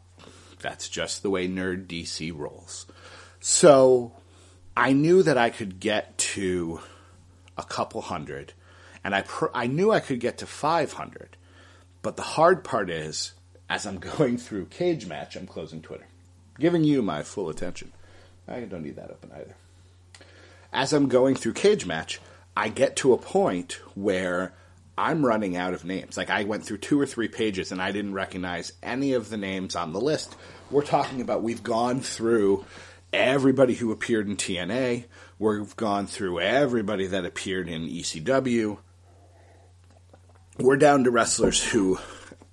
that's 0.59 0.89
just 0.89 1.23
the 1.23 1.31
way 1.31 1.47
Nerd 1.47 1.87
DC 1.87 2.37
rolls. 2.37 2.85
So 3.39 4.11
I 4.77 4.93
knew 4.93 5.23
that 5.23 5.39
I 5.39 5.49
could 5.49 5.79
get 5.79 6.15
to 6.19 6.81
a 7.57 7.63
couple 7.63 7.99
hundred, 7.99 8.53
and 9.03 9.15
I 9.15 9.23
pr- 9.23 9.47
I 9.51 9.65
knew 9.65 9.91
I 9.91 9.99
could 9.99 10.19
get 10.19 10.37
to 10.37 10.45
500. 10.45 11.35
But 12.03 12.15
the 12.15 12.21
hard 12.21 12.63
part 12.63 12.91
is, 12.91 13.33
as 13.67 13.87
I'm 13.87 13.97
going 14.17 14.37
through 14.37 14.67
Cage 14.67 15.07
Match, 15.07 15.35
I'm 15.35 15.47
closing 15.47 15.81
Twitter, 15.81 16.05
giving 16.59 16.83
you 16.83 17.01
my 17.01 17.23
full 17.23 17.49
attention. 17.49 17.91
I 18.47 18.59
don't 18.59 18.83
need 18.83 18.97
that 18.97 19.09
open 19.09 19.31
either. 19.33 19.55
As 20.71 20.93
I'm 20.93 21.07
going 21.07 21.33
through 21.33 21.53
Cage 21.53 21.87
Match, 21.87 22.21
I 22.55 22.69
get 22.69 22.97
to 22.97 23.13
a 23.13 23.17
point 23.17 23.79
where 23.95 24.53
I'm 24.95 25.25
running 25.25 25.57
out 25.57 25.73
of 25.73 25.85
names. 25.85 26.17
Like 26.17 26.29
I 26.29 26.43
went 26.43 26.65
through 26.65 26.79
two 26.79 27.01
or 27.01 27.07
three 27.07 27.29
pages 27.29 27.71
and 27.71 27.81
I 27.81 27.91
didn't 27.91 28.13
recognize 28.13 28.73
any 28.83 29.13
of 29.13 29.29
the 29.31 29.37
names 29.37 29.75
on 29.75 29.91
the 29.91 29.99
list. 29.99 30.35
We're 30.69 30.83
talking 30.83 31.21
about 31.21 31.41
we've 31.41 31.63
gone 31.63 32.01
through 32.01 32.63
everybody 33.13 33.75
who 33.75 33.91
appeared 33.91 34.27
in 34.27 34.37
TNA. 34.37 35.05
We've 35.39 35.75
gone 35.75 36.07
through 36.07 36.39
everybody 36.39 37.07
that 37.07 37.25
appeared 37.25 37.69
in 37.69 37.87
ECW. 37.87 38.77
We're 40.59 40.77
down 40.77 41.03
to 41.03 41.11
wrestlers 41.11 41.63
who 41.63 41.99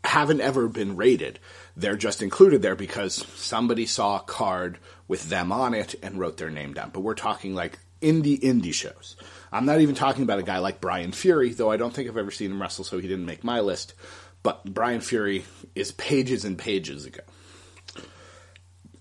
haven't 0.04 0.42
ever 0.42 0.68
been 0.68 0.96
rated. 0.96 1.38
They're 1.76 1.96
just 1.96 2.22
included 2.22 2.62
there 2.62 2.76
because 2.76 3.26
somebody 3.34 3.86
saw 3.86 4.18
a 4.18 4.24
card 4.24 4.78
with 5.08 5.28
them 5.30 5.50
on 5.50 5.74
it 5.74 5.94
and 6.02 6.18
wrote 6.18 6.36
their 6.36 6.50
name 6.50 6.74
down. 6.74 6.90
But 6.90 7.00
we're 7.00 7.14
talking 7.14 7.54
like 7.54 7.78
indie 8.02 8.38
indie 8.40 8.74
shows. 8.74 9.16
I'm 9.50 9.64
not 9.64 9.80
even 9.80 9.94
talking 9.94 10.22
about 10.22 10.38
a 10.38 10.44
guy 10.44 10.58
like 10.58 10.80
Brian 10.80 11.12
Fury, 11.12 11.50
though 11.50 11.70
I 11.70 11.76
don't 11.76 11.94
think 11.94 12.08
I've 12.08 12.16
ever 12.16 12.30
seen 12.30 12.50
him 12.50 12.60
wrestle, 12.60 12.84
so 12.84 12.98
he 12.98 13.08
didn't 13.08 13.26
make 13.26 13.44
my 13.44 13.60
list. 13.60 13.94
But 14.42 14.64
Brian 14.64 15.00
Fury 15.00 15.44
is 15.74 15.92
pages 15.92 16.44
and 16.44 16.58
pages 16.58 17.06
ago. 17.06 17.22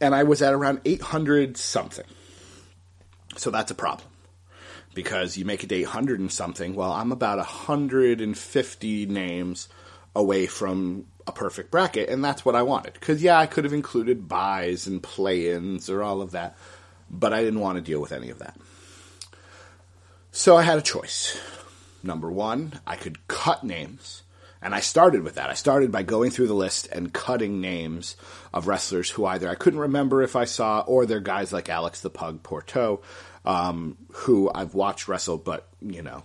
And 0.04 0.14
I 0.14 0.24
was 0.24 0.42
at 0.42 0.54
around 0.54 0.82
800 0.84 1.56
something. 1.56 2.04
So 3.38 3.52
that's 3.52 3.72
a 3.72 3.76
problem. 3.76 4.06
Because 4.94 5.38
you 5.38 5.46
make 5.46 5.64
it 5.64 5.68
to 5.68 5.76
800 5.76 6.20
and 6.20 6.30
something. 6.30 6.76
Well, 6.76 6.92
I'm 6.92 7.14
about 7.14 7.38
150 7.38 9.06
names 9.06 9.70
away 10.14 10.46
from 10.46 11.06
a 11.26 11.32
perfect 11.32 11.72
bracket, 11.72 12.10
and 12.10 12.22
that's 12.22 12.44
what 12.44 12.54
I 12.54 12.64
wanted. 12.64 12.96
Because, 12.96 13.24
yeah, 13.24 13.40
I 13.40 13.46
could 13.46 13.64
have 13.64 13.72
included 13.72 14.28
buys 14.28 14.88
and 14.88 15.02
play 15.02 15.52
ins 15.52 15.90
or 15.90 16.04
all 16.04 16.22
of 16.22 16.32
that, 16.32 16.58
but 17.10 17.32
I 17.32 17.42
didn't 17.42 17.62
want 17.62 17.78
to 17.78 17.82
deal 17.82 18.02
with 18.02 18.12
any 18.12 18.30
of 18.30 18.40
that. 18.40 18.60
So 20.34 20.58
I 20.58 20.64
had 20.64 20.78
a 20.78 20.82
choice. 20.82 21.40
Number 22.04 22.30
one, 22.30 22.82
I 22.86 22.98
could 22.98 23.26
cut 23.30 23.64
names. 23.64 24.23
And 24.64 24.74
I 24.74 24.80
started 24.80 25.24
with 25.24 25.36
that. 25.36 25.50
I 25.50 25.56
started 25.56 25.92
by 25.92 26.04
going 26.04 26.32
through 26.32 26.48
the 26.48 26.54
list 26.54 26.88
and 26.90 27.14
cutting 27.14 27.60
names 27.60 28.16
of 28.54 28.68
wrestlers 28.68 29.10
who 29.10 29.26
either 29.26 29.50
I 29.50 29.56
couldn't 29.56 29.82
remember 29.82 30.24
if 30.24 30.38
I 30.38 30.46
saw, 30.46 30.80
or 30.88 31.06
they're 31.06 31.20
guys 31.20 31.52
like 31.52 31.68
Alex 31.68 32.00
the 32.00 32.10
Pug 32.10 32.44
Porteau, 32.44 33.02
um, 33.46 33.98
who 34.14 34.50
I've 34.56 34.74
watched 34.74 35.10
wrestle, 35.10 35.38
but, 35.38 35.68
you 35.82 36.02
know, 36.02 36.24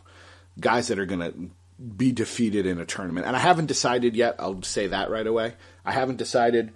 guys 0.61 0.87
that 0.89 1.01
are 1.01 1.07
going 1.07 1.21
to 1.21 1.51
be 1.81 2.13
defeated 2.13 2.65
in 2.65 2.79
a 2.79 2.87
tournament. 2.87 3.27
And 3.27 3.35
I 3.35 3.41
haven't 3.41 3.67
decided 3.67 4.15
yet, 4.15 4.37
I'll 4.39 4.63
say 4.63 4.87
that 4.87 5.11
right 5.11 5.27
away. 5.27 5.55
I 5.85 5.91
haven't 5.91 6.17
decided 6.19 6.73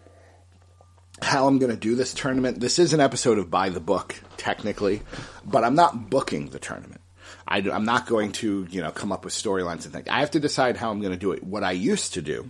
how 1.20 1.46
I'm 1.46 1.58
going 1.58 1.70
to 1.70 1.78
do 1.78 1.94
this 1.94 2.12
tournament. 2.12 2.58
This 2.58 2.80
is 2.80 2.92
an 2.92 3.00
episode 3.00 3.38
of 3.38 3.50
By 3.50 3.68
the 3.68 3.78
Book, 3.78 4.20
technically, 4.36 5.02
but 5.44 5.62
I'm 5.62 5.76
not 5.76 6.10
booking 6.10 6.48
the 6.48 6.58
tournament. 6.58 7.01
I, 7.52 7.58
am 7.58 7.84
not 7.84 8.06
going 8.06 8.32
to, 8.32 8.66
you 8.70 8.80
know, 8.80 8.90
come 8.90 9.12
up 9.12 9.26
with 9.26 9.34
storylines 9.34 9.84
and 9.84 9.92
things. 9.92 10.08
I 10.08 10.20
have 10.20 10.30
to 10.30 10.40
decide 10.40 10.78
how 10.78 10.90
I'm 10.90 11.00
going 11.00 11.12
to 11.12 11.18
do 11.18 11.32
it. 11.32 11.44
What 11.44 11.62
I 11.62 11.72
used 11.72 12.14
to 12.14 12.22
do 12.22 12.48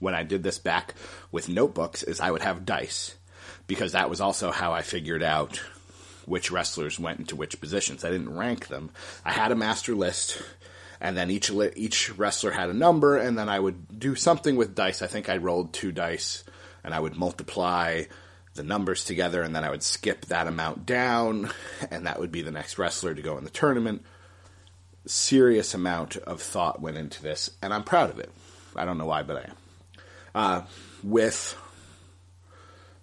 when 0.00 0.16
I 0.16 0.24
did 0.24 0.42
this 0.42 0.58
back 0.58 0.94
with 1.30 1.48
notebooks 1.48 2.02
is 2.02 2.18
I 2.18 2.32
would 2.32 2.42
have 2.42 2.66
dice 2.66 3.14
because 3.68 3.92
that 3.92 4.10
was 4.10 4.20
also 4.20 4.50
how 4.50 4.72
I 4.72 4.82
figured 4.82 5.22
out 5.22 5.62
which 6.24 6.50
wrestlers 6.50 6.98
went 6.98 7.20
into 7.20 7.36
which 7.36 7.60
positions. 7.60 8.04
I 8.04 8.10
didn't 8.10 8.36
rank 8.36 8.66
them. 8.66 8.90
I 9.24 9.30
had 9.30 9.52
a 9.52 9.56
master 9.56 9.94
list 9.94 10.42
and 11.00 11.16
then 11.16 11.30
each 11.30 11.52
each 11.76 12.18
wrestler 12.18 12.50
had 12.50 12.68
a 12.68 12.74
number 12.74 13.16
and 13.16 13.38
then 13.38 13.48
I 13.48 13.60
would 13.60 13.96
do 13.96 14.16
something 14.16 14.56
with 14.56 14.74
dice. 14.74 15.02
I 15.02 15.06
think 15.06 15.28
I 15.28 15.36
rolled 15.36 15.72
two 15.72 15.92
dice 15.92 16.42
and 16.82 16.92
I 16.92 16.98
would 16.98 17.14
multiply 17.14 18.02
the 18.56 18.62
numbers 18.62 19.04
together, 19.04 19.42
and 19.42 19.54
then 19.54 19.64
I 19.64 19.70
would 19.70 19.82
skip 19.82 20.26
that 20.26 20.46
amount 20.46 20.86
down, 20.86 21.50
and 21.90 22.06
that 22.06 22.18
would 22.18 22.32
be 22.32 22.40
the 22.40 22.50
next 22.50 22.78
wrestler 22.78 23.14
to 23.14 23.20
go 23.20 23.36
in 23.36 23.44
the 23.44 23.50
tournament. 23.50 24.02
Serious 25.06 25.74
amount 25.74 26.16
of 26.16 26.42
thought 26.42 26.80
went 26.80 26.96
into 26.96 27.22
this, 27.22 27.50
and 27.62 27.72
I'm 27.72 27.84
proud 27.84 28.10
of 28.10 28.18
it. 28.18 28.30
I 28.74 28.84
don't 28.84 28.98
know 28.98 29.06
why, 29.06 29.22
but 29.22 29.36
I 29.36 29.40
am. 29.40 29.56
Uh, 30.34 30.62
with 31.02 31.56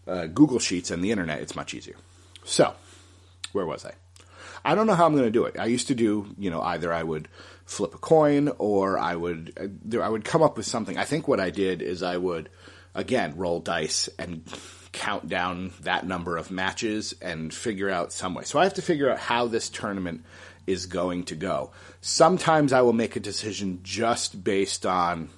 uh, 0.07 0.27
Google 0.27 0.59
Sheets 0.59 0.91
and 0.91 1.03
the 1.03 1.11
internet, 1.11 1.39
it's 1.39 1.55
much 1.55 1.73
easier. 1.73 1.95
So, 2.43 2.73
where 3.53 3.65
was 3.65 3.85
I? 3.85 3.93
I 4.65 4.75
don't 4.75 4.87
know 4.87 4.95
how 4.95 5.05
I'm 5.05 5.13
going 5.13 5.25
to 5.25 5.31
do 5.31 5.45
it. 5.45 5.57
I 5.59 5.65
used 5.65 5.87
to 5.87 5.95
do, 5.95 6.33
you 6.37 6.49
know, 6.49 6.61
either 6.61 6.93
I 6.93 7.03
would 7.03 7.27
flip 7.65 7.95
a 7.95 7.97
coin 7.97 8.49
or 8.57 8.97
I 8.97 9.15
would 9.15 9.81
uh, 9.93 9.99
I 9.99 10.09
would 10.09 10.25
come 10.25 10.41
up 10.41 10.57
with 10.57 10.65
something. 10.65 10.97
I 10.97 11.05
think 11.05 11.27
what 11.27 11.39
I 11.39 11.49
did 11.49 11.81
is 11.81 12.03
I 12.03 12.17
would 12.17 12.49
again 12.95 13.35
roll 13.37 13.59
dice 13.59 14.09
and 14.19 14.43
count 14.91 15.27
down 15.27 15.73
that 15.81 16.05
number 16.05 16.37
of 16.37 16.51
matches 16.51 17.15
and 17.21 17.53
figure 17.53 17.89
out 17.89 18.13
some 18.13 18.35
way. 18.35 18.43
So 18.43 18.59
I 18.59 18.63
have 18.63 18.75
to 18.75 18.81
figure 18.81 19.09
out 19.09 19.19
how 19.19 19.47
this 19.47 19.69
tournament 19.69 20.23
is 20.67 20.85
going 20.85 21.23
to 21.25 21.35
go. 21.35 21.71
Sometimes 22.01 22.73
I 22.73 22.81
will 22.81 22.93
make 22.93 23.15
a 23.15 23.19
decision 23.19 23.79
just 23.83 24.43
based 24.43 24.85
on 24.85 25.29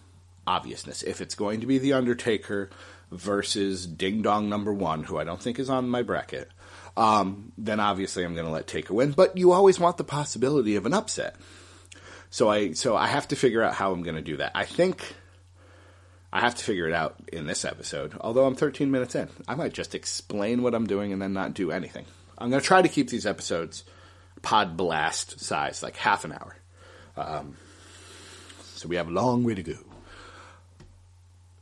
obviousness. 0.47 1.03
If 1.03 1.21
it's 1.21 1.35
going 1.35 1.61
to 1.61 1.67
be 1.67 1.77
The 1.77 1.93
Undertaker 1.93 2.69
versus 3.11 3.85
Ding 3.85 4.21
Dong 4.21 4.49
number 4.49 4.73
one, 4.73 5.03
who 5.03 5.17
I 5.17 5.23
don't 5.23 5.41
think 5.41 5.59
is 5.59 5.69
on 5.69 5.89
my 5.89 6.03
bracket, 6.03 6.49
um, 6.97 7.51
then 7.57 7.79
obviously 7.79 8.23
I'm 8.23 8.35
going 8.35 8.45
to 8.45 8.51
let 8.51 8.67
Taker 8.67 8.93
win. 8.93 9.11
But 9.11 9.37
you 9.37 9.51
always 9.51 9.79
want 9.79 9.97
the 9.97 10.03
possibility 10.03 10.75
of 10.75 10.85
an 10.85 10.93
upset. 10.93 11.35
So 12.29 12.49
I 12.49 12.73
so 12.73 12.95
I 12.95 13.07
have 13.07 13.27
to 13.29 13.35
figure 13.35 13.63
out 13.63 13.75
how 13.75 13.91
I'm 13.91 14.03
going 14.03 14.15
to 14.15 14.21
do 14.21 14.37
that. 14.37 14.51
I 14.55 14.65
think 14.65 15.15
I 16.33 16.41
have 16.41 16.55
to 16.55 16.63
figure 16.63 16.87
it 16.87 16.93
out 16.93 17.15
in 17.31 17.47
this 17.47 17.63
episode. 17.63 18.13
Although 18.19 18.45
I'm 18.45 18.55
13 18.55 18.91
minutes 18.91 19.15
in, 19.15 19.29
I 19.47 19.55
might 19.55 19.73
just 19.73 19.95
explain 19.95 20.61
what 20.61 20.75
I'm 20.75 20.87
doing 20.87 21.13
and 21.13 21.21
then 21.21 21.31
not 21.31 21.53
do 21.53 21.71
anything. 21.71 22.05
I'm 22.37 22.49
going 22.49 22.61
to 22.61 22.67
try 22.67 22.81
to 22.81 22.89
keep 22.89 23.09
these 23.09 23.25
episodes 23.25 23.85
pod 24.45 24.77
blast 24.77 25.39
size, 25.41 25.81
like 25.81 25.97
half 25.97 26.23
an 26.23 26.31
hour. 26.31 26.55
Um, 27.17 27.57
so 28.75 28.87
we 28.87 28.95
have 28.95 29.07
a 29.07 29.11
long 29.11 29.43
way 29.43 29.55
to 29.55 29.63
go. 29.63 29.77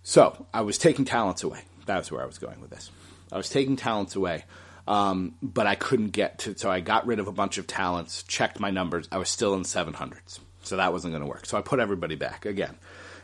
So 0.03 0.45
I 0.53 0.61
was 0.61 0.77
taking 0.77 1.05
talents 1.05 1.43
away. 1.43 1.61
That 1.85 1.97
was 1.97 2.11
where 2.11 2.21
I 2.21 2.25
was 2.25 2.37
going 2.37 2.59
with 2.59 2.69
this. 2.69 2.91
I 3.31 3.37
was 3.37 3.49
taking 3.49 3.77
talents 3.77 4.17
away. 4.17 4.43
Um, 4.85 5.35
but 5.41 5.65
I 5.65 5.75
couldn't 5.75 6.09
get 6.09 6.39
to, 6.39 6.57
so 6.57 6.69
I 6.69 6.81
got 6.81 7.07
rid 7.07 7.19
of 7.19 7.27
a 7.27 7.31
bunch 7.31 7.57
of 7.57 7.67
talents, 7.67 8.23
checked 8.23 8.59
my 8.59 8.69
numbers. 8.69 9.07
I 9.13 9.17
was 9.17 9.29
still 9.29 9.53
in 9.53 9.61
700s. 9.61 10.39
So 10.63 10.75
that 10.75 10.91
wasn't 10.91 11.13
going 11.13 11.23
to 11.23 11.29
work. 11.29 11.45
So 11.45 11.57
I 11.57 11.61
put 11.61 11.79
everybody 11.79 12.15
back 12.15 12.45
again. 12.45 12.77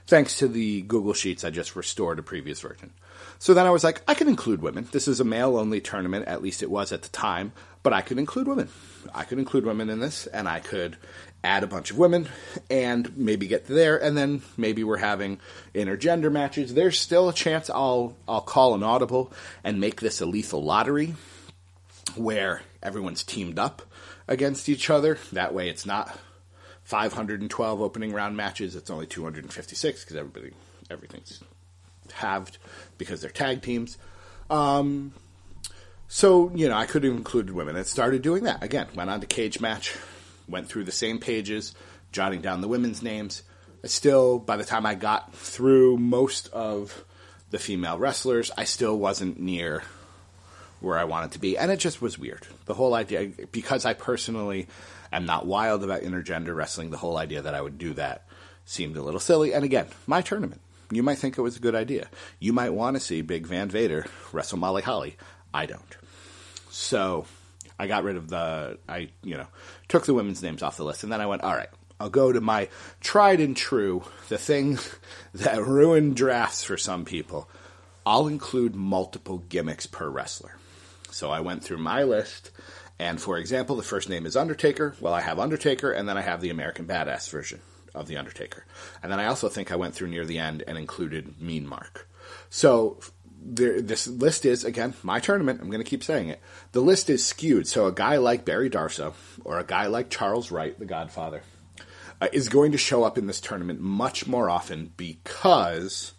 Thanks 0.08 0.38
to 0.38 0.48
the 0.48 0.84
Google 0.84 1.14
Sheets, 1.14 1.44
I 1.44 1.50
just 1.50 1.76
restored 1.76 2.18
a 2.18 2.24
previous 2.24 2.62
version. 2.62 2.94
So 3.38 3.54
then 3.54 3.66
I 3.66 3.70
was 3.72 3.84
like, 3.84 4.02
I 4.08 4.14
can 4.14 4.28
include 4.28 4.62
women. 4.62 4.88
This 4.92 5.08
is 5.08 5.20
a 5.20 5.24
male 5.24 5.58
only 5.58 5.82
tournament, 5.82 6.28
at 6.28 6.42
least 6.42 6.64
it 6.64 6.70
was 6.70 6.92
at 6.92 7.04
the 7.04 7.10
time, 7.10 7.54
but 7.84 7.94
I 7.94 8.02
could 8.02 8.20
include 8.20 8.48
women. 8.48 8.70
I 9.14 9.24
could 9.24 9.40
include 9.40 9.66
women 9.66 9.90
in 9.90 10.00
this, 10.00 10.28
and 10.28 10.48
I 10.48 10.60
could 10.60 10.98
add 11.44 11.64
a 11.64 11.68
bunch 11.68 11.92
of 11.92 11.98
women 11.98 12.28
and 12.70 13.16
maybe 13.18 13.48
get 13.48 13.68
there, 13.68 14.02
and 14.02 14.18
then 14.18 14.42
maybe 14.58 14.84
we're 14.84 14.98
having 14.98 15.40
intergender 15.74 16.32
matches. 16.32 16.74
There's 16.74 17.00
still 17.00 17.30
a 17.30 17.34
chance 17.34 17.70
I'll 17.70 18.16
I'll 18.28 18.42
call 18.42 18.76
an 18.76 18.84
audible 18.84 19.32
and 19.64 19.80
make 19.80 20.02
this 20.02 20.22
a 20.22 20.26
lethal 20.26 20.64
lottery 20.64 21.16
where 22.16 22.62
everyone's 22.84 23.24
teamed 23.24 23.58
up 23.58 23.82
against 24.28 24.68
each 24.68 24.90
other. 24.90 25.18
That 25.32 25.54
way, 25.54 25.70
it's 25.70 25.86
not 25.86 26.18
512 26.84 27.82
opening 27.82 28.12
round 28.12 28.36
matches. 28.36 28.76
It's 28.76 28.90
only 28.90 29.08
256 29.08 30.04
because 30.04 30.16
everybody 30.18 30.52
everything's 30.90 31.42
halved 32.12 32.58
because 32.98 33.22
they're 33.22 33.30
tag 33.30 33.62
teams. 33.62 33.98
Um, 34.50 35.14
so 36.08 36.52
you 36.56 36.70
know, 36.70 36.76
I 36.76 36.86
could 36.86 37.04
have 37.04 37.14
included 37.14 37.54
women. 37.54 37.76
It 37.76 37.88
started 37.88 38.22
doing 38.22 38.44
that 38.44 38.64
again. 38.64 38.88
Went 38.96 39.10
on 39.10 39.22
to 39.22 39.28
cage 39.28 39.60
match, 39.60 39.96
went 40.48 40.68
through 40.68 40.86
the 40.86 40.92
same 40.92 41.20
pages, 41.20 41.74
jotting 42.12 42.42
down 42.42 42.62
the 42.62 42.68
women's 42.68 43.02
names. 43.02 43.44
I 43.84 43.88
still, 43.88 44.40
by 44.40 44.58
the 44.58 44.66
time 44.66 44.86
I 44.86 44.96
got 44.96 45.34
through 45.34 45.98
most 45.98 46.48
of 46.50 47.06
the 47.50 47.60
female 47.60 47.98
wrestlers, 47.98 48.52
I 48.58 48.66
still 48.66 48.98
wasn't 48.98 49.40
near 49.40 49.84
where 50.82 50.98
I 50.98 51.06
wanted 51.06 51.32
to 51.32 51.40
be. 51.40 51.58
And 51.58 51.72
it 51.72 51.78
just 51.78 52.02
was 52.02 52.18
weird. 52.18 52.46
The 52.66 52.74
whole 52.74 52.94
idea, 52.94 53.32
because 53.52 53.86
I 53.86 53.94
personally 53.94 54.68
am 55.12 55.26
not 55.26 55.46
wild 55.46 55.84
about 55.84 56.02
intergender 56.02 56.56
wrestling, 56.56 56.90
the 56.90 56.98
whole 56.98 57.18
idea 57.18 57.42
that 57.42 57.56
I 57.56 57.62
would 57.62 57.78
do 57.78 57.94
that 57.94 58.26
seemed 58.66 58.98
a 58.98 59.02
little 59.02 59.20
silly. 59.20 59.54
And 59.54 59.66
again, 59.66 59.88
my 60.08 60.22
tournament. 60.22 60.62
You 60.92 61.04
might 61.04 61.20
think 61.20 61.38
it 61.38 61.42
was 61.42 61.58
a 61.58 61.62
good 61.62 61.76
idea. 61.76 62.10
You 62.40 62.52
might 62.52 62.74
want 62.74 62.96
to 62.96 63.00
see 63.00 63.22
Big 63.22 63.46
Van 63.46 63.70
Vader 63.70 64.06
wrestle 64.32 64.58
Molly 64.58 64.82
Holly. 64.82 65.18
I 65.54 65.66
don't. 65.68 65.98
So 66.72 67.26
I 67.78 67.88
got 67.88 68.04
rid 68.04 68.16
of 68.16 68.30
the, 68.30 68.80
I, 68.88 69.10
you 69.24 69.38
know, 69.38 69.48
took 69.88 70.06
the 70.06 70.14
women's 70.14 70.42
names 70.42 70.64
off 70.64 70.78
the 70.78 70.84
list. 70.84 71.04
And 71.04 71.12
then 71.12 71.22
I 71.22 71.28
went, 71.28 71.44
all 71.44 71.56
right, 71.56 71.70
I'll 72.00 72.10
go 72.10 72.32
to 72.32 72.42
my 72.42 72.70
tried 73.02 73.40
and 73.40 73.56
true, 73.56 74.04
the 74.30 74.38
thing 74.38 74.80
that 75.34 75.64
ruined 75.64 76.16
drafts 76.16 76.64
for 76.64 76.78
some 76.78 77.06
people. 77.06 77.48
I'll 78.06 78.28
include 78.28 78.76
multiple 78.76 79.40
gimmicks 79.50 79.86
per 79.86 80.10
wrestler. 80.10 80.58
So 81.12 81.30
I 81.30 81.42
went 81.42 81.64
through 81.64 81.80
my 81.80 82.04
list, 82.04 82.52
and 82.98 83.22
for 83.22 83.38
example, 83.38 83.76
the 83.76 83.84
first 83.84 84.10
name 84.10 84.26
is 84.26 84.36
Undertaker. 84.36 84.96
Well, 85.00 85.14
I 85.14 85.22
have 85.22 85.40
Undertaker, 85.40 85.92
and 85.92 86.08
then 86.08 86.18
I 86.18 86.22
have 86.22 86.42
the 86.42 86.50
American 86.50 86.86
Badass 86.86 87.30
version 87.30 87.62
of 87.94 88.08
the 88.08 88.18
Undertaker. 88.18 88.66
And 89.02 89.12
then 89.12 89.20
I 89.20 89.26
also 89.26 89.50
think 89.50 89.72
I 89.72 89.76
went 89.76 89.94
through 89.94 90.10
near 90.10 90.26
the 90.26 90.40
end 90.40 90.64
and 90.68 90.78
included 90.78 91.42
Mean 91.42 91.68
Mark. 91.68 92.10
So 92.50 93.00
there, 93.42 93.82
this 93.82 94.08
list 94.08 94.46
is 94.46 94.64
again 94.64 94.94
my 95.04 95.20
tournament. 95.20 95.62
I'm 95.62 95.70
going 95.70 95.84
to 95.84 95.90
keep 95.90 96.04
saying 96.04 96.30
it. 96.30 96.42
The 96.72 96.82
list 96.82 97.10
is 97.10 97.26
skewed. 97.26 97.68
So 97.68 97.88
a 97.88 97.92
guy 97.92 98.18
like 98.18 98.46
Barry 98.46 98.70
Darsow 98.70 99.14
or 99.44 99.60
a 99.60 99.64
guy 99.64 99.88
like 99.88 100.10
Charles 100.10 100.52
Wright, 100.52 100.78
the 100.78 100.86
Godfather, 100.86 101.44
uh, 102.22 102.28
is 102.34 102.50
going 102.50 102.72
to 102.74 102.78
show 102.78 103.04
up 103.04 103.18
in 103.18 103.28
this 103.28 103.40
tournament 103.40 103.80
much 103.80 104.28
more 104.28 104.50
often 104.50 104.92
because 104.98 106.14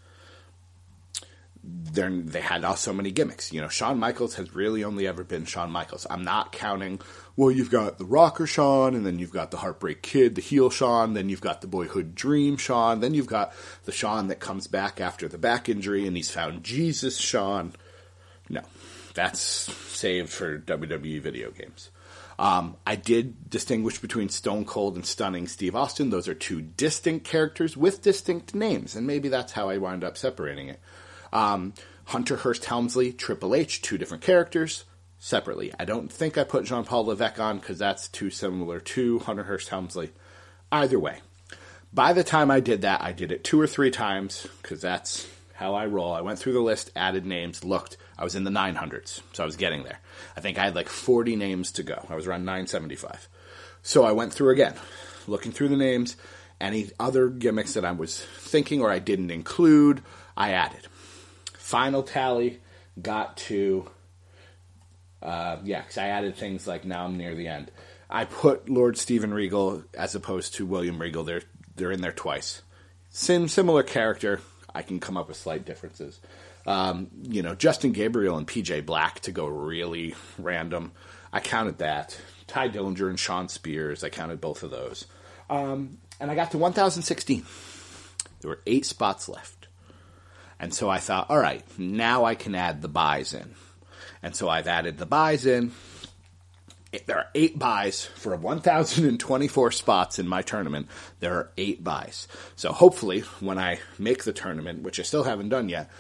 they 1.63 2.41
had 2.41 2.65
so 2.75 2.93
many 2.93 3.11
gimmicks. 3.11 3.53
You 3.53 3.61
know, 3.61 3.69
Shawn 3.69 3.99
Michaels 3.99 4.35
has 4.37 4.55
really 4.55 4.83
only 4.83 5.07
ever 5.07 5.25
been 5.25 5.45
Shawn 5.45 5.71
Michaels. 5.71 6.07
I'm 6.09 6.23
not 6.23 6.53
counting. 6.53 7.01
Well, 7.37 7.51
you've 7.51 7.71
got 7.71 7.99
the 7.99 8.05
Rocker 8.05 8.47
Shawn, 8.47 8.95
and 8.95 9.05
then 9.05 9.19
you've 9.19 9.33
got 9.33 9.51
the 9.51 9.59
Heartbreak 9.59 10.03
Kid, 10.03 10.35
the 10.35 10.43
heel 10.43 10.71
Shawn, 10.71 11.15
then 11.15 11.29
you've 11.29 11.41
got 11.41 11.61
the 11.61 11.67
Boyhood 11.67 12.15
Dream 12.15 12.57
Shawn, 12.57 13.01
then 13.01 13.15
you've 13.15 13.27
got 13.27 13.53
the 13.85 13.93
Shawn 13.93 14.29
that 14.29 14.41
comes 14.41 14.67
back 14.67 15.01
after 15.01 15.29
the 15.29 15.39
back 15.39 15.69
injury, 15.69 16.07
and 16.07 16.17
he's 16.17 16.31
found 16.31 16.65
Jesus 16.65 17.19
Shawn. 17.19 17.75
No, 18.49 18.63
that's 19.15 19.41
saved 19.41 20.31
for 20.31 20.59
WWE 20.59 21.21
video 21.21 21.51
games. 21.51 21.91
Um, 22.39 22.77
I 22.87 22.97
did 22.97 23.51
distinguish 23.51 23.99
between 23.99 24.31
Stone 24.31 24.65
Cold 24.65 24.97
and 24.97 25.05
Stunning 25.05 25.47
Steve 25.47 25.77
Austin. 25.77 26.09
Those 26.09 26.27
are 26.27 26.35
two 26.35 26.63
distinct 26.63 27.27
characters 27.27 27.77
with 27.77 28.01
distinct 28.01 28.55
names, 28.55 28.97
and 28.97 29.07
maybe 29.07 29.29
that's 29.29 29.53
how 29.53 29.69
I 29.69 29.77
wound 29.77 30.05
up 30.05 30.17
separating 30.17 30.69
it. 30.69 30.81
Um, 31.33 31.75
Hunter 32.07 32.37
Hearst 32.37 32.65
Helmsley, 32.65 33.13
Triple 33.13 33.55
H, 33.55 33.83
two 33.83 33.97
different 33.97 34.23
characters 34.23 34.85
separately. 35.21 35.73
I 35.79 35.85
don't 35.85 36.11
think 36.11 36.37
I 36.37 36.45
put 36.45 36.65
Jean 36.65 36.85
Paul 36.85 37.07
Levesque 37.07 37.39
on 37.39 37.59
because 37.59 37.79
that's 37.79 38.09
too 38.09 38.31
similar 38.31 38.81
to 38.81 39.21
Hunter 39.21 39.45
Hearst 39.45 39.69
Helmsley. 39.69 40.11
Either 40.73 40.99
way, 40.99 41.21
by 41.93 42.13
the 42.13 42.25
time 42.25 42.51
I 42.51 42.61
did 42.61 42.83
that, 42.83 43.03
I 43.03 43.13
did 43.13 43.31
it 43.31 43.45
two 43.45 43.61
or 43.61 43.67
three 43.67 43.91
times 43.91 44.47
because 44.63 44.81
that's 44.81 45.29
how 45.55 45.75
I 45.75 45.87
roll. 45.87 46.13
I 46.13 46.23
went 46.23 46.39
through 46.39 46.55
the 46.55 46.61
list, 46.61 46.91
added 46.97 47.27
names, 47.27 47.65
looked. 47.65 47.97
I 48.19 48.25
was 48.25 48.35
in 48.35 48.45
the 48.45 48.51
900s, 48.51 49.21
so 49.33 49.43
I 49.43 49.47
was 49.47 49.57
getting 49.57 49.83
there. 49.83 50.01
I 50.37 50.41
think 50.41 50.59
I 50.59 50.65
had 50.65 50.75
like 50.75 50.89
40 50.89 51.37
names 51.37 51.73
to 51.73 51.83
go. 51.83 52.07
I 52.09 52.15
was 52.15 52.27
around 52.27 52.45
975. 52.45 53.29
So 53.83 54.05
I 54.05 54.13
went 54.13 54.33
through 54.33 54.51
again, 54.51 54.75
looking 55.27 55.53
through 55.53 55.69
the 55.69 55.77
names. 55.77 56.17
Any 56.61 56.91
other 56.99 57.29
gimmicks 57.29 57.75
that 57.75 57.85
I 57.85 57.93
was 57.93 58.21
thinking 58.21 58.81
or 58.81 58.91
I 58.91 58.99
didn't 58.99 59.31
include, 59.31 60.03
I 60.37 60.53
added 60.53 60.87
final 61.71 62.03
tally 62.03 62.61
got 63.01 63.37
to 63.37 63.89
uh, 65.23 65.59
yeah, 65.65 65.81
because 65.83 65.99
I 65.99 66.09
added 66.09 66.37
things 66.37 66.67
like 66.67 66.85
now 66.85 67.05
I'm 67.05 67.17
near 67.17 67.35
the 67.35 67.49
end. 67.49 67.71
I 68.09 68.25
put 68.25 68.69
Lord 68.69 68.97
Steven 68.97 69.33
Regal 69.33 69.85
as 69.95 70.15
opposed 70.15 70.55
to 70.55 70.67
William 70.67 71.01
Regal. 71.01 71.25
They're 71.25 71.43
they're 71.77 71.93
in 71.93 72.01
there 72.01 72.13
twice. 72.13 72.63
Same 73.11 73.49
similar 73.49 73.83
character. 73.83 74.41
I 74.75 74.83
can 74.83 75.01
come 75.01 75.17
up 75.17 75.29
with 75.29 75.37
slight 75.37 75.65
differences. 75.65 76.21
Um, 76.67 77.09
you 77.23 77.43
know, 77.43 77.55
Justin 77.55 77.93
Gabriel 77.93 78.37
and 78.37 78.47
PJ 78.47 78.87
Black 78.87 79.21
to 79.21 79.33
go 79.33 79.47
really 79.47 80.15
random. 80.39 80.93
I 81.33 81.41
counted 81.41 81.79
that. 81.79 82.19
Tye 82.47 82.69
Dillinger 82.69 83.09
and 83.09 83.19
Shawn 83.19 83.49
Spears. 83.49 84.05
I 84.05 84.11
counted 84.11 84.41
both 84.41 84.63
of 84.63 84.71
those. 84.71 85.07
Um, 85.49 85.99
and 86.21 86.31
I 86.31 86.35
got 86.35 86.51
to 86.53 86.59
1,016. 86.59 87.45
There 88.41 88.51
were 88.51 88.61
eight 88.67 88.85
spots 88.85 89.29
left. 89.29 89.60
And 90.61 90.75
so 90.75 90.91
I 90.91 90.99
thought, 90.99 91.31
all 91.31 91.39
right, 91.39 91.65
now 91.79 92.25
I 92.25 92.35
can 92.35 92.55
add 92.55 92.83
the 92.83 92.89
buys 92.89 93.33
in. 93.33 93.55
And 94.23 94.37
so 94.37 94.49
I've 94.49 94.69
added 94.69 94.99
the 94.99 95.07
buys 95.07 95.47
in. 95.47 95.73
There 97.07 97.19
are 97.19 97.29
eight 97.35 97.59
buys 97.59 98.05
for 98.05 98.37
1,024 98.37 99.71
spots 99.71 100.19
in 100.19 100.29
my 100.29 100.43
tournament. 100.43 100.89
There 101.21 101.35
are 101.35 101.53
eight 101.57 101.83
buys. 101.83 102.29
So 102.57 102.73
hopefully, 102.73 103.21
when 103.41 103.59
I 103.59 103.79
make 103.99 104.25
the 104.25 104.33
tournament, 104.33 104.83
which 104.83 105.01
I 105.01 105.05
still 105.05 105.23
haven't 105.23 105.49
done 105.49 105.69
yet, 105.69 105.91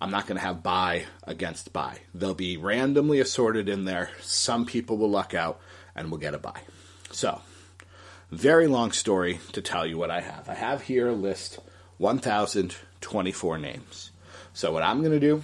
I'm 0.00 0.10
not 0.10 0.26
going 0.26 0.38
to 0.38 0.44
have 0.44 0.62
buy 0.62 1.04
against 1.24 1.72
buy. 1.72 1.98
They'll 2.14 2.34
be 2.34 2.56
randomly 2.56 3.20
assorted 3.20 3.68
in 3.68 3.84
there. 3.84 4.10
Some 4.20 4.66
people 4.66 4.98
will 4.98 5.10
luck 5.10 5.34
out 5.34 5.60
and 5.94 6.10
will 6.10 6.18
get 6.18 6.34
a 6.34 6.38
buy. 6.38 6.60
So, 7.10 7.40
very 8.30 8.66
long 8.66 8.92
story 8.92 9.40
to 9.52 9.62
tell 9.62 9.86
you 9.86 9.98
what 9.98 10.10
I 10.10 10.20
have. 10.20 10.48
I 10.48 10.54
have 10.54 10.82
here 10.82 11.08
a 11.08 11.12
list 11.12 11.58
1,024 11.98 13.58
names. 13.58 14.09
So 14.52 14.72
what 14.72 14.82
I'm 14.82 15.00
going 15.00 15.12
to 15.12 15.20
do, 15.20 15.42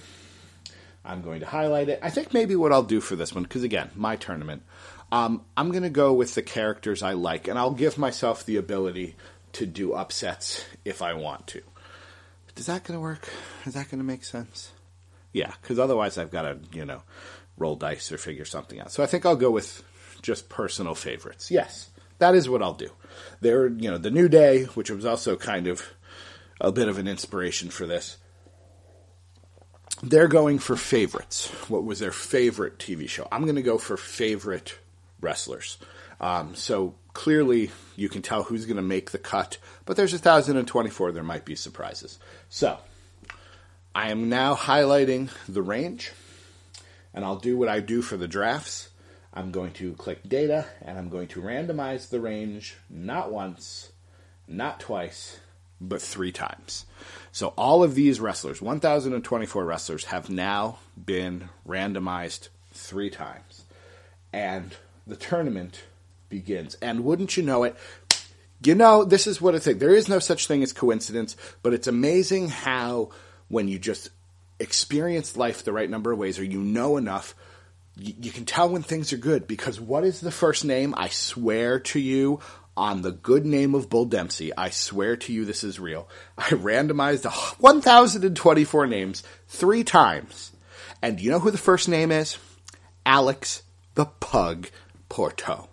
I'm 1.03 1.21
going 1.21 1.39
to 1.39 1.45
highlight 1.45 1.89
it. 1.89 1.99
I 2.01 2.09
think 2.09 2.33
maybe 2.33 2.55
what 2.55 2.73
I'll 2.73 2.83
do 2.83 2.99
for 2.99 3.15
this 3.15 3.33
one, 3.33 3.43
because 3.43 3.63
again, 3.63 3.89
my 3.95 4.15
tournament, 4.15 4.63
um, 5.11 5.45
I'm 5.55 5.71
going 5.71 5.83
to 5.83 5.89
go 5.89 6.13
with 6.13 6.35
the 6.35 6.41
characters 6.41 7.01
I 7.01 7.13
like, 7.13 7.47
and 7.47 7.57
I'll 7.57 7.71
give 7.71 7.97
myself 7.97 8.45
the 8.45 8.57
ability 8.57 9.15
to 9.53 9.65
do 9.65 9.93
upsets 9.93 10.65
if 10.83 11.01
I 11.01 11.13
want 11.13 11.47
to. 11.47 11.61
Is 12.57 12.65
that 12.65 12.83
going 12.83 12.97
to 12.97 13.01
work? 13.01 13.29
Is 13.65 13.75
that 13.75 13.89
going 13.89 13.99
to 13.99 14.05
make 14.05 14.23
sense? 14.23 14.71
Yeah, 15.31 15.53
because 15.61 15.79
otherwise 15.79 16.17
I've 16.17 16.31
got 16.31 16.41
to, 16.41 16.57
you 16.73 16.85
know, 16.85 17.03
roll 17.57 17.75
dice 17.75 18.11
or 18.11 18.17
figure 18.17 18.45
something 18.45 18.79
out. 18.79 18.91
So 18.91 19.03
I 19.03 19.05
think 19.05 19.25
I'll 19.25 19.35
go 19.35 19.51
with 19.51 19.83
just 20.21 20.49
personal 20.49 20.95
favorites. 20.95 21.51
Yes, 21.51 21.89
that 22.19 22.35
is 22.35 22.49
what 22.49 22.61
I'll 22.63 22.73
do. 22.73 22.89
There, 23.39 23.67
you 23.67 23.89
know, 23.89 23.97
the 23.97 24.11
New 24.11 24.27
Day, 24.27 24.63
which 24.63 24.89
was 24.89 25.05
also 25.05 25.35
kind 25.35 25.67
of 25.67 25.83
a 26.59 26.71
bit 26.71 26.87
of 26.87 26.97
an 26.97 27.07
inspiration 27.07 27.69
for 27.69 27.85
this 27.85 28.17
they're 30.03 30.27
going 30.27 30.59
for 30.59 30.75
favorites. 30.75 31.49
What 31.69 31.83
was 31.83 31.99
their 31.99 32.11
favorite 32.11 32.77
TV 32.77 33.09
show? 33.09 33.27
I'm 33.31 33.43
going 33.43 33.55
to 33.55 33.61
go 33.61 33.77
for 33.77 33.97
favorite 33.97 34.77
wrestlers. 35.21 35.77
Um, 36.19 36.55
so 36.55 36.95
clearly, 37.13 37.71
you 37.95 38.09
can 38.09 38.21
tell 38.21 38.43
who's 38.43 38.65
going 38.65 38.77
to 38.77 38.83
make 38.83 39.11
the 39.11 39.17
cut, 39.17 39.57
but 39.85 39.97
there's 39.97 40.13
1,024. 40.13 41.11
There 41.11 41.23
might 41.23 41.45
be 41.45 41.55
surprises. 41.55 42.19
So 42.49 42.77
I 43.93 44.11
am 44.11 44.29
now 44.29 44.55
highlighting 44.55 45.29
the 45.47 45.61
range, 45.61 46.11
and 47.13 47.25
I'll 47.25 47.39
do 47.39 47.57
what 47.57 47.69
I 47.69 47.79
do 47.79 48.01
for 48.01 48.17
the 48.17 48.27
drafts. 48.27 48.89
I'm 49.33 49.51
going 49.51 49.73
to 49.73 49.93
click 49.93 50.27
data, 50.27 50.65
and 50.81 50.97
I'm 50.97 51.09
going 51.09 51.27
to 51.29 51.41
randomize 51.41 52.09
the 52.09 52.19
range 52.19 52.75
not 52.89 53.31
once, 53.31 53.91
not 54.47 54.79
twice, 54.79 55.39
but 55.79 56.01
three 56.01 56.31
times. 56.31 56.85
So 57.37 57.49
all 57.49 57.83
of 57.83 57.93
these 57.93 58.19
wrestlers, 58.19 58.63
1,024 58.63 59.63
wrestlers, 59.63 60.05
have 60.05 60.27
now 60.27 60.79
been 61.05 61.49
randomized 61.67 62.47
three 62.73 63.11
times. 63.11 63.63
And 64.33 64.75
the 65.05 65.17
tournament 65.17 65.83
begins. 66.29 66.73
And 66.81 67.03
wouldn't 67.03 67.37
you 67.37 67.43
know 67.43 67.63
it, 67.63 67.75
you 68.65 68.73
know, 68.73 69.03
this 69.03 69.27
is 69.27 69.39
what 69.39 69.53
I 69.53 69.59
think. 69.59 69.77
There 69.77 69.93
is 69.93 70.09
no 70.09 70.17
such 70.17 70.47
thing 70.47 70.63
as 70.63 70.73
coincidence, 70.73 71.37
but 71.61 71.75
it's 71.75 71.85
amazing 71.85 72.49
how 72.49 73.11
when 73.49 73.67
you 73.67 73.77
just 73.77 74.09
experience 74.59 75.37
life 75.37 75.63
the 75.63 75.71
right 75.71 75.91
number 75.91 76.11
of 76.11 76.17
ways 76.17 76.39
or 76.39 76.43
you 76.43 76.61
know 76.61 76.97
enough, 76.97 77.35
you, 77.95 78.15
you 78.19 78.31
can 78.31 78.45
tell 78.45 78.67
when 78.67 78.81
things 78.81 79.13
are 79.13 79.17
good 79.17 79.45
because 79.45 79.79
what 79.79 80.03
is 80.03 80.21
the 80.21 80.31
first 80.31 80.65
name? 80.65 80.95
I 80.97 81.09
swear 81.09 81.81
to 81.81 81.99
you, 81.99 82.39
on 82.77 83.01
the 83.01 83.11
good 83.11 83.45
name 83.45 83.73
of 83.73 83.89
Bull 83.89 84.05
Dempsey, 84.05 84.55
I 84.55 84.69
swear 84.69 85.17
to 85.17 85.33
you 85.33 85.43
this 85.43 85.63
is 85.63 85.79
real. 85.79 86.07
I 86.37 86.49
randomized 86.49 87.25
1,024 87.59 88.87
names 88.87 89.23
three 89.47 89.83
times. 89.83 90.51
And 91.01 91.19
you 91.19 91.31
know 91.31 91.39
who 91.39 91.51
the 91.51 91.57
first 91.57 91.89
name 91.89 92.11
is? 92.11 92.37
Alex 93.05 93.63
the 93.95 94.05
Pug 94.05 94.69
Porteau. 95.09 95.67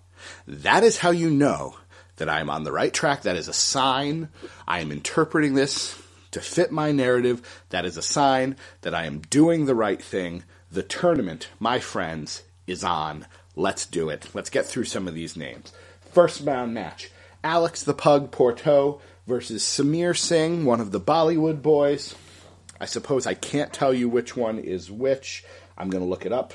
That 0.46 0.82
is 0.82 0.98
how 0.98 1.10
you 1.10 1.28
know 1.28 1.76
that 2.16 2.30
I 2.30 2.40
am 2.40 2.48
on 2.48 2.64
the 2.64 2.72
right 2.72 2.92
track. 2.92 3.22
That 3.22 3.36
is 3.36 3.48
a 3.48 3.52
sign. 3.52 4.30
I 4.66 4.80
am 4.80 4.90
interpreting 4.90 5.54
this 5.54 6.00
to 6.30 6.40
fit 6.40 6.72
my 6.72 6.90
narrative. 6.90 7.42
That 7.68 7.84
is 7.84 7.98
a 7.98 8.02
sign 8.02 8.56
that 8.80 8.94
I 8.94 9.04
am 9.04 9.18
doing 9.18 9.66
the 9.66 9.74
right 9.74 10.00
thing. 10.00 10.44
The 10.72 10.82
tournament, 10.82 11.48
my 11.60 11.80
friends, 11.80 12.42
is 12.66 12.82
on. 12.82 13.26
Let's 13.56 13.84
do 13.84 14.08
it. 14.08 14.28
Let's 14.32 14.50
get 14.50 14.64
through 14.64 14.84
some 14.84 15.06
of 15.06 15.14
these 15.14 15.36
names. 15.36 15.72
First 16.14 16.46
round 16.46 16.72
match 16.72 17.10
Alex 17.42 17.82
the 17.82 17.92
Pug 17.92 18.30
Porteau 18.30 19.00
versus 19.26 19.64
Samir 19.64 20.16
Singh, 20.16 20.64
one 20.64 20.80
of 20.80 20.92
the 20.92 21.00
Bollywood 21.00 21.60
boys. 21.60 22.14
I 22.80 22.84
suppose 22.86 23.26
I 23.26 23.34
can't 23.34 23.72
tell 23.72 23.92
you 23.92 24.08
which 24.08 24.36
one 24.36 24.60
is 24.60 24.92
which. 24.92 25.44
I'm 25.76 25.90
going 25.90 26.04
to 26.04 26.08
look 26.08 26.24
it 26.24 26.32
up 26.32 26.54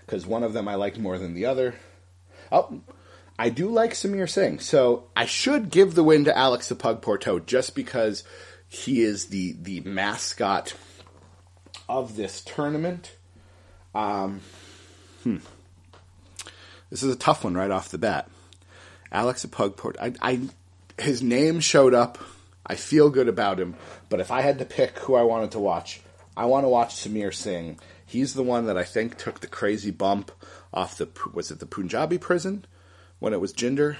because 0.00 0.26
one 0.26 0.42
of 0.42 0.54
them 0.54 0.66
I 0.66 0.74
like 0.74 0.98
more 0.98 1.18
than 1.18 1.34
the 1.34 1.46
other. 1.46 1.76
Oh, 2.50 2.80
I 3.38 3.48
do 3.48 3.68
like 3.68 3.92
Samir 3.92 4.28
Singh, 4.28 4.58
so 4.58 5.04
I 5.14 5.24
should 5.24 5.70
give 5.70 5.94
the 5.94 6.02
win 6.02 6.24
to 6.24 6.36
Alex 6.36 6.68
the 6.68 6.74
Pug 6.74 7.00
Porteau 7.00 7.46
just 7.46 7.76
because 7.76 8.24
he 8.66 9.02
is 9.02 9.26
the 9.26 9.56
the 9.62 9.82
mascot 9.82 10.74
of 11.88 12.16
this 12.16 12.42
tournament. 12.42 13.14
Um, 13.94 14.40
hmm. 15.22 15.36
This 16.92 17.02
is 17.02 17.14
a 17.14 17.18
tough 17.18 17.42
one 17.42 17.54
right 17.54 17.70
off 17.70 17.88
the 17.88 17.96
bat. 17.96 18.28
Alex 19.10 19.46
Pugport. 19.46 19.96
I, 19.98 20.12
I, 20.20 20.40
his 20.98 21.22
name 21.22 21.60
showed 21.60 21.94
up. 21.94 22.18
I 22.66 22.74
feel 22.74 23.08
good 23.08 23.28
about 23.28 23.58
him. 23.58 23.76
But 24.10 24.20
if 24.20 24.30
I 24.30 24.42
had 24.42 24.58
to 24.58 24.66
pick 24.66 24.98
who 24.98 25.14
I 25.14 25.22
wanted 25.22 25.52
to 25.52 25.58
watch, 25.58 26.02
I 26.36 26.44
want 26.44 26.64
to 26.64 26.68
watch 26.68 26.94
Samir 26.94 27.32
Singh. 27.32 27.78
He's 28.04 28.34
the 28.34 28.42
one 28.42 28.66
that 28.66 28.76
I 28.76 28.84
think 28.84 29.16
took 29.16 29.40
the 29.40 29.46
crazy 29.46 29.90
bump 29.90 30.32
off 30.74 30.98
the 30.98 31.08
was 31.32 31.50
it 31.50 31.60
the 31.60 31.66
Punjabi 31.66 32.18
prison 32.18 32.66
when 33.20 33.32
it 33.32 33.40
was 33.40 33.54
Jinder. 33.54 33.96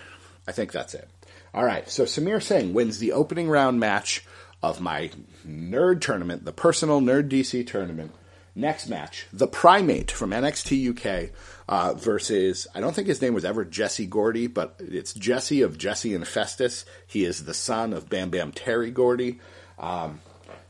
I 0.47 0.53
think 0.53 0.71
that's 0.71 0.93
it. 0.93 1.09
All 1.55 1.65
right, 1.65 1.89
so 1.89 2.05
Samir 2.05 2.43
Singh 2.43 2.75
wins 2.75 2.99
the 2.99 3.13
opening 3.13 3.49
round 3.49 3.81
match 3.81 4.23
of 4.63 4.83
my 4.83 5.11
nerd 5.49 6.03
tournament, 6.03 6.45
the 6.45 6.53
personal 6.53 7.01
Nerd 7.01 7.31
DC 7.31 7.67
tournament. 7.67 8.13
Next 8.55 8.89
match, 8.89 9.27
the 9.33 9.47
Primate 9.47 10.11
from 10.11 10.31
NXT 10.31 10.91
UK 10.91 11.31
uh, 11.67 11.95
versus, 11.95 12.67
I 12.75 12.81
don't 12.81 12.95
think 12.95 13.09
his 13.09 13.23
name 13.23 13.33
was 13.33 13.47
ever 13.47 13.65
Jesse 13.65 14.05
Gordy, 14.05 14.47
but 14.47 14.77
it's 14.79 15.15
Jesse 15.15 15.63
of 15.63 15.79
Jesse 15.79 16.15
and 16.15 16.29
Festus. 16.29 16.85
He 17.07 17.25
is 17.25 17.47
the 17.47 17.55
son 17.55 17.95
of 17.95 18.11
Bam 18.11 18.29
Bam 18.29 18.53
Terry 18.53 18.91
Gordy. 18.91 19.41
Um, 19.79 20.21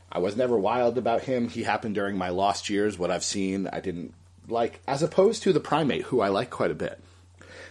I 0.09 0.19
was 0.19 0.37
never 0.37 0.57
wild 0.57 0.97
about 0.97 1.23
him. 1.23 1.49
He 1.49 1.63
happened 1.63 1.95
during 1.95 2.17
my 2.17 2.29
lost 2.29 2.69
years. 2.69 2.97
What 2.97 3.11
I've 3.11 3.23
seen, 3.23 3.67
I 3.67 3.81
didn't 3.81 4.13
like, 4.47 4.79
as 4.87 5.03
opposed 5.03 5.43
to 5.43 5.51
the 5.51 5.59
Primate, 5.59 6.03
who 6.03 6.21
I 6.21 6.29
like 6.29 6.49
quite 6.49 6.71
a 6.71 6.75
bit. 6.75 7.01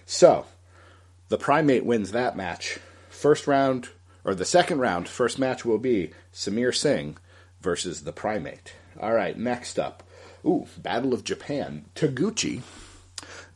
So, 0.04 0.44
the 1.30 1.38
Primate 1.38 1.86
wins 1.86 2.12
that 2.12 2.36
match. 2.36 2.78
First 3.08 3.46
round, 3.46 3.88
or 4.24 4.34
the 4.34 4.44
second 4.44 4.80
round, 4.80 5.08
first 5.08 5.38
match 5.38 5.64
will 5.64 5.78
be 5.78 6.10
Samir 6.34 6.74
Singh 6.74 7.16
versus 7.62 8.02
the 8.02 8.12
Primate. 8.12 8.74
All 9.00 9.12
right, 9.12 9.38
next 9.38 9.78
up. 9.78 10.02
Ooh, 10.44 10.66
Battle 10.78 11.14
of 11.14 11.24
Japan. 11.24 11.86
Taguchi 11.94 12.62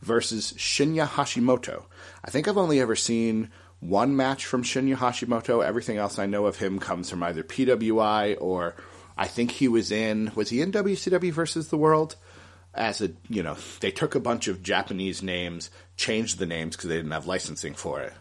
versus 0.01 0.53
Shinya 0.53 1.07
Hashimoto. 1.07 1.85
I 2.23 2.31
think 2.31 2.47
I've 2.47 2.57
only 2.57 2.79
ever 2.79 2.95
seen 2.95 3.49
one 3.79 4.15
match 4.15 4.45
from 4.45 4.63
Shinya 4.63 4.95
Hashimoto. 4.95 5.63
Everything 5.63 5.97
else 5.97 6.17
I 6.17 6.25
know 6.25 6.45
of 6.45 6.57
him 6.57 6.79
comes 6.79 7.09
from 7.09 7.23
either 7.23 7.43
PWI 7.43 8.37
or 8.39 8.75
I 9.17 9.27
think 9.27 9.51
he 9.51 9.67
was 9.67 9.91
in 9.91 10.31
was 10.35 10.49
he 10.49 10.61
in 10.61 10.71
WCW 10.71 11.31
versus 11.31 11.69
the 11.69 11.77
World? 11.77 12.15
As 12.73 13.01
a 13.01 13.11
you 13.27 13.43
know, 13.43 13.57
they 13.79 13.91
took 13.91 14.15
a 14.15 14.19
bunch 14.19 14.47
of 14.47 14.61
Japanese 14.61 15.23
names, 15.23 15.69
changed 15.95 16.37
the 16.37 16.45
names 16.45 16.75
because 16.75 16.89
they 16.89 16.97
didn't 16.97 17.11
have 17.11 17.27
licensing 17.27 17.73
for 17.73 18.01
it. 18.01 18.13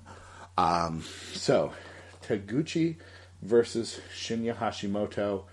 Um, 0.57 1.05
so 1.35 1.73
Taguchi 2.27 2.97
versus 3.43 4.01
Shinya 4.17 4.57
Hashimoto. 4.57 5.45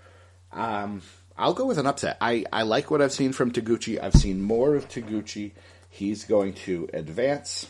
Um, 0.52 1.02
I'll 1.36 1.54
go 1.54 1.66
with 1.66 1.78
an 1.78 1.86
upset. 1.86 2.16
I, 2.20 2.44
I 2.52 2.62
like 2.62 2.90
what 2.90 3.02
I've 3.02 3.12
seen 3.12 3.32
from 3.32 3.50
Taguchi. 3.50 4.02
I've 4.02 4.14
seen 4.14 4.40
more 4.40 4.74
of 4.76 4.88
Taguchi. 4.88 5.52
He's 5.90 6.24
going 6.24 6.54
to 6.54 6.88
advance. 6.92 7.66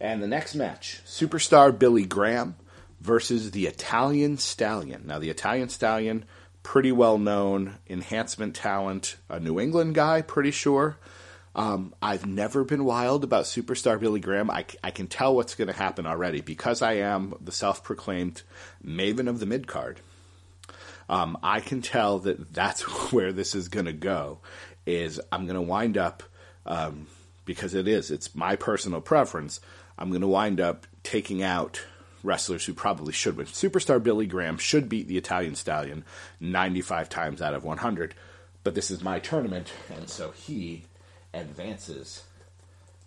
And 0.00 0.22
the 0.22 0.28
next 0.28 0.54
match 0.54 1.00
Superstar 1.04 1.76
Billy 1.76 2.04
Graham 2.04 2.56
versus 3.00 3.50
the 3.50 3.66
Italian 3.66 4.38
Stallion. 4.38 5.02
Now, 5.06 5.18
the 5.18 5.30
Italian 5.30 5.68
Stallion, 5.68 6.24
pretty 6.62 6.92
well 6.92 7.18
known 7.18 7.78
enhancement 7.88 8.54
talent, 8.54 9.16
a 9.28 9.40
New 9.40 9.58
England 9.58 9.94
guy, 9.94 10.22
pretty 10.22 10.50
sure. 10.50 10.96
Um, 11.56 11.94
I've 12.02 12.26
never 12.26 12.64
been 12.64 12.84
wild 12.84 13.22
about 13.22 13.44
Superstar 13.44 14.00
Billy 14.00 14.18
Graham. 14.18 14.50
I, 14.50 14.64
I 14.82 14.90
can 14.90 15.06
tell 15.06 15.36
what's 15.36 15.54
going 15.54 15.68
to 15.68 15.74
happen 15.74 16.04
already 16.06 16.40
because 16.40 16.82
I 16.82 16.94
am 16.94 17.34
the 17.40 17.52
self 17.52 17.84
proclaimed 17.84 18.42
maven 18.84 19.28
of 19.28 19.38
the 19.38 19.46
mid 19.46 19.66
card 19.66 20.00
um, 21.08 21.38
I 21.42 21.60
can 21.60 21.82
tell 21.82 22.20
that 22.20 22.52
that's 22.52 22.82
where 23.12 23.32
this 23.32 23.54
is 23.54 23.68
going 23.68 23.86
to 23.86 23.92
go. 23.92 24.38
Is 24.86 25.20
I'm 25.32 25.46
going 25.46 25.54
to 25.54 25.62
wind 25.62 25.96
up 25.96 26.22
um, 26.66 27.06
because 27.44 27.74
it 27.74 27.88
is. 27.88 28.10
It's 28.10 28.34
my 28.34 28.56
personal 28.56 29.00
preference. 29.00 29.60
I'm 29.98 30.10
going 30.10 30.20
to 30.20 30.28
wind 30.28 30.60
up 30.60 30.86
taking 31.02 31.42
out 31.42 31.82
wrestlers 32.22 32.64
who 32.64 32.74
probably 32.74 33.12
should 33.12 33.36
win. 33.36 33.46
Superstar 33.46 34.02
Billy 34.02 34.26
Graham 34.26 34.58
should 34.58 34.88
beat 34.88 35.08
the 35.08 35.18
Italian 35.18 35.54
Stallion 35.54 36.04
95 36.40 37.08
times 37.08 37.40
out 37.40 37.54
of 37.54 37.64
100, 37.64 38.14
but 38.62 38.74
this 38.74 38.90
is 38.90 39.02
my 39.02 39.18
tournament, 39.18 39.72
and 39.94 40.08
so 40.08 40.30
he 40.30 40.84
advances 41.32 42.24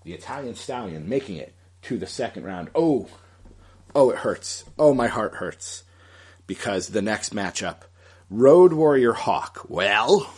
the 0.04 0.14
Italian 0.14 0.56
Stallion, 0.56 1.10
making 1.10 1.38
it 1.38 1.54
to 1.84 1.98
the 1.98 2.08
second 2.08 2.44
round. 2.44 2.70
Oh, 2.76 3.08
oh, 3.96 4.12
it 4.12 4.20
hurts. 4.20 4.66
Oh, 4.78 4.94
my 4.94 5.08
heart 5.08 5.36
hurts 5.36 5.84
because 6.48 6.88
the 6.88 7.02
next 7.02 7.36
matchup, 7.36 7.82
Road 8.30 8.74
Warrior 8.74 9.14
Hawk. 9.14 9.66
Well, 9.68 10.30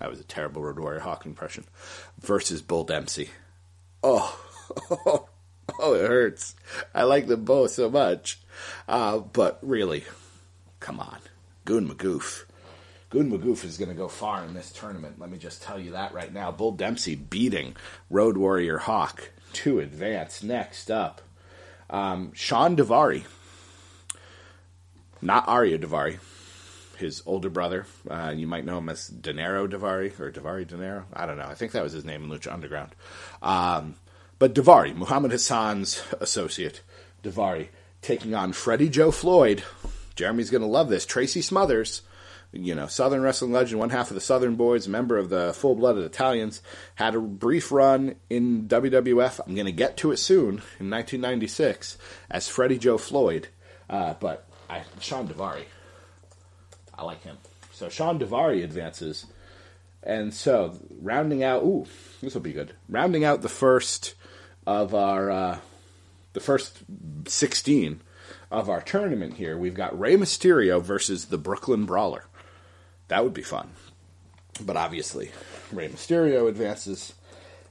that 0.00 0.10
was 0.10 0.18
a 0.18 0.24
terrible 0.24 0.62
Road 0.62 0.78
Warrior 0.78 1.00
Hawk 1.00 1.26
impression. 1.26 1.64
Versus 2.20 2.62
Bull 2.62 2.84
Dempsey. 2.84 3.30
Oh, 4.02 4.38
oh, 4.90 5.28
oh 5.78 5.94
it 5.94 6.08
hurts. 6.08 6.56
I 6.94 7.04
like 7.04 7.26
them 7.26 7.44
both 7.44 7.70
so 7.70 7.90
much. 7.90 8.38
Uh, 8.88 9.18
but 9.18 9.58
really, 9.62 10.04
come 10.80 11.00
on. 11.00 11.18
Goon 11.64 11.88
Magoof. 11.88 12.44
Goon 13.10 13.30
Magoof 13.30 13.64
is 13.64 13.78
going 13.78 13.88
to 13.88 13.94
go 13.94 14.08
far 14.08 14.44
in 14.44 14.54
this 14.54 14.70
tournament. 14.70 15.18
Let 15.18 15.30
me 15.30 15.38
just 15.38 15.62
tell 15.62 15.78
you 15.78 15.92
that 15.92 16.12
right 16.12 16.32
now. 16.32 16.50
Bull 16.50 16.72
Dempsey 16.72 17.14
beating 17.14 17.76
Road 18.10 18.36
Warrior 18.36 18.78
Hawk 18.78 19.30
to 19.54 19.80
advance. 19.80 20.42
Next 20.42 20.90
up, 20.90 21.22
um, 21.88 22.32
Shawn 22.34 22.76
Daivari 22.76 23.24
not 25.20 25.46
Ariya 25.46 25.78
Daivari, 25.78 26.18
his 26.98 27.22
older 27.26 27.50
brother. 27.50 27.86
Uh, 28.08 28.34
you 28.36 28.46
might 28.46 28.64
know 28.64 28.78
him 28.78 28.88
as 28.88 29.08
Dinero 29.08 29.66
Daivari 29.66 30.18
or 30.20 30.30
Daivari 30.30 30.66
Dinero. 30.66 31.04
I 31.12 31.26
don't 31.26 31.38
know. 31.38 31.46
I 31.46 31.54
think 31.54 31.72
that 31.72 31.82
was 31.82 31.92
his 31.92 32.04
name 32.04 32.24
in 32.24 32.30
Lucha 32.30 32.52
Underground. 32.52 32.94
Um, 33.42 33.94
but 34.38 34.54
Daivari, 34.54 34.94
Muhammad 34.94 35.32
Hassan's 35.32 36.02
associate, 36.20 36.82
Daivari, 37.22 37.68
taking 38.02 38.34
on 38.34 38.52
Freddie 38.52 38.88
Joe 38.88 39.10
Floyd. 39.10 39.62
Jeremy's 40.14 40.50
going 40.50 40.62
to 40.62 40.68
love 40.68 40.88
this. 40.88 41.06
Tracy 41.06 41.42
Smothers, 41.42 42.02
you 42.52 42.74
know, 42.74 42.86
Southern 42.86 43.22
wrestling 43.22 43.52
legend, 43.52 43.78
one 43.78 43.90
half 43.90 44.10
of 44.10 44.14
the 44.14 44.20
Southern 44.20 44.56
Boys, 44.56 44.88
member 44.88 45.16
of 45.16 45.28
the 45.28 45.52
Full 45.54 45.74
Blooded 45.74 46.04
Italians, 46.04 46.62
had 46.94 47.14
a 47.14 47.20
brief 47.20 47.70
run 47.70 48.16
in 48.30 48.68
WWF. 48.68 49.40
I'm 49.46 49.54
going 49.54 49.66
to 49.66 49.72
get 49.72 49.96
to 49.98 50.12
it 50.12 50.16
soon 50.16 50.62
in 50.78 50.90
1996 50.90 51.98
as 52.30 52.48
Freddie 52.48 52.78
Joe 52.78 52.98
Floyd. 52.98 53.48
Uh, 53.88 54.14
but 54.18 54.47
I, 54.68 54.82
Shawn 55.00 55.28
Daivari. 55.28 55.64
I 56.94 57.04
like 57.04 57.22
him. 57.22 57.38
So 57.72 57.88
Shawn 57.88 58.18
Daivari 58.18 58.64
advances. 58.64 59.26
And 60.02 60.32
so, 60.32 60.78
rounding 61.00 61.42
out, 61.42 61.62
ooh, 61.62 61.86
this 62.22 62.34
will 62.34 62.40
be 62.40 62.52
good. 62.52 62.72
Rounding 62.88 63.24
out 63.24 63.42
the 63.42 63.48
first 63.48 64.14
of 64.66 64.94
our, 64.94 65.30
uh, 65.30 65.58
the 66.32 66.40
first 66.40 66.78
16 67.26 68.00
of 68.50 68.68
our 68.68 68.80
tournament 68.80 69.34
here, 69.34 69.58
we've 69.58 69.74
got 69.74 69.98
Rey 69.98 70.16
Mysterio 70.16 70.80
versus 70.80 71.26
the 71.26 71.38
Brooklyn 71.38 71.84
Brawler. 71.84 72.24
That 73.08 73.24
would 73.24 73.34
be 73.34 73.42
fun. 73.42 73.70
But 74.60 74.76
obviously, 74.76 75.30
Rey 75.72 75.88
Mysterio 75.88 76.48
advances. 76.48 77.14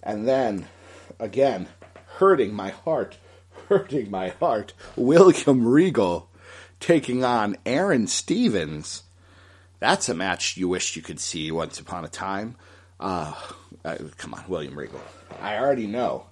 And 0.03 0.27
then, 0.27 0.67
again, 1.19 1.67
hurting 2.17 2.53
my 2.53 2.69
heart, 2.69 3.17
hurting 3.69 4.11
my 4.11 4.29
heart, 4.29 4.73
William 4.95 5.67
Regal 5.67 6.29
taking 6.79 7.23
on 7.23 7.57
Aaron 7.65 8.07
Stevens. 8.07 9.03
That's 9.79 10.09
a 10.09 10.13
match 10.13 10.57
you 10.57 10.67
wish 10.67 10.95
you 10.95 11.01
could 11.01 11.19
see 11.19 11.51
once 11.51 11.79
upon 11.79 12.05
a 12.05 12.09
time. 12.09 12.55
Uh, 12.99 13.33
uh, 13.85 13.97
come 14.17 14.33
on, 14.33 14.43
William 14.47 14.77
Regal. 14.77 15.01
I 15.41 15.57
already 15.57 15.87
know. 15.87 16.25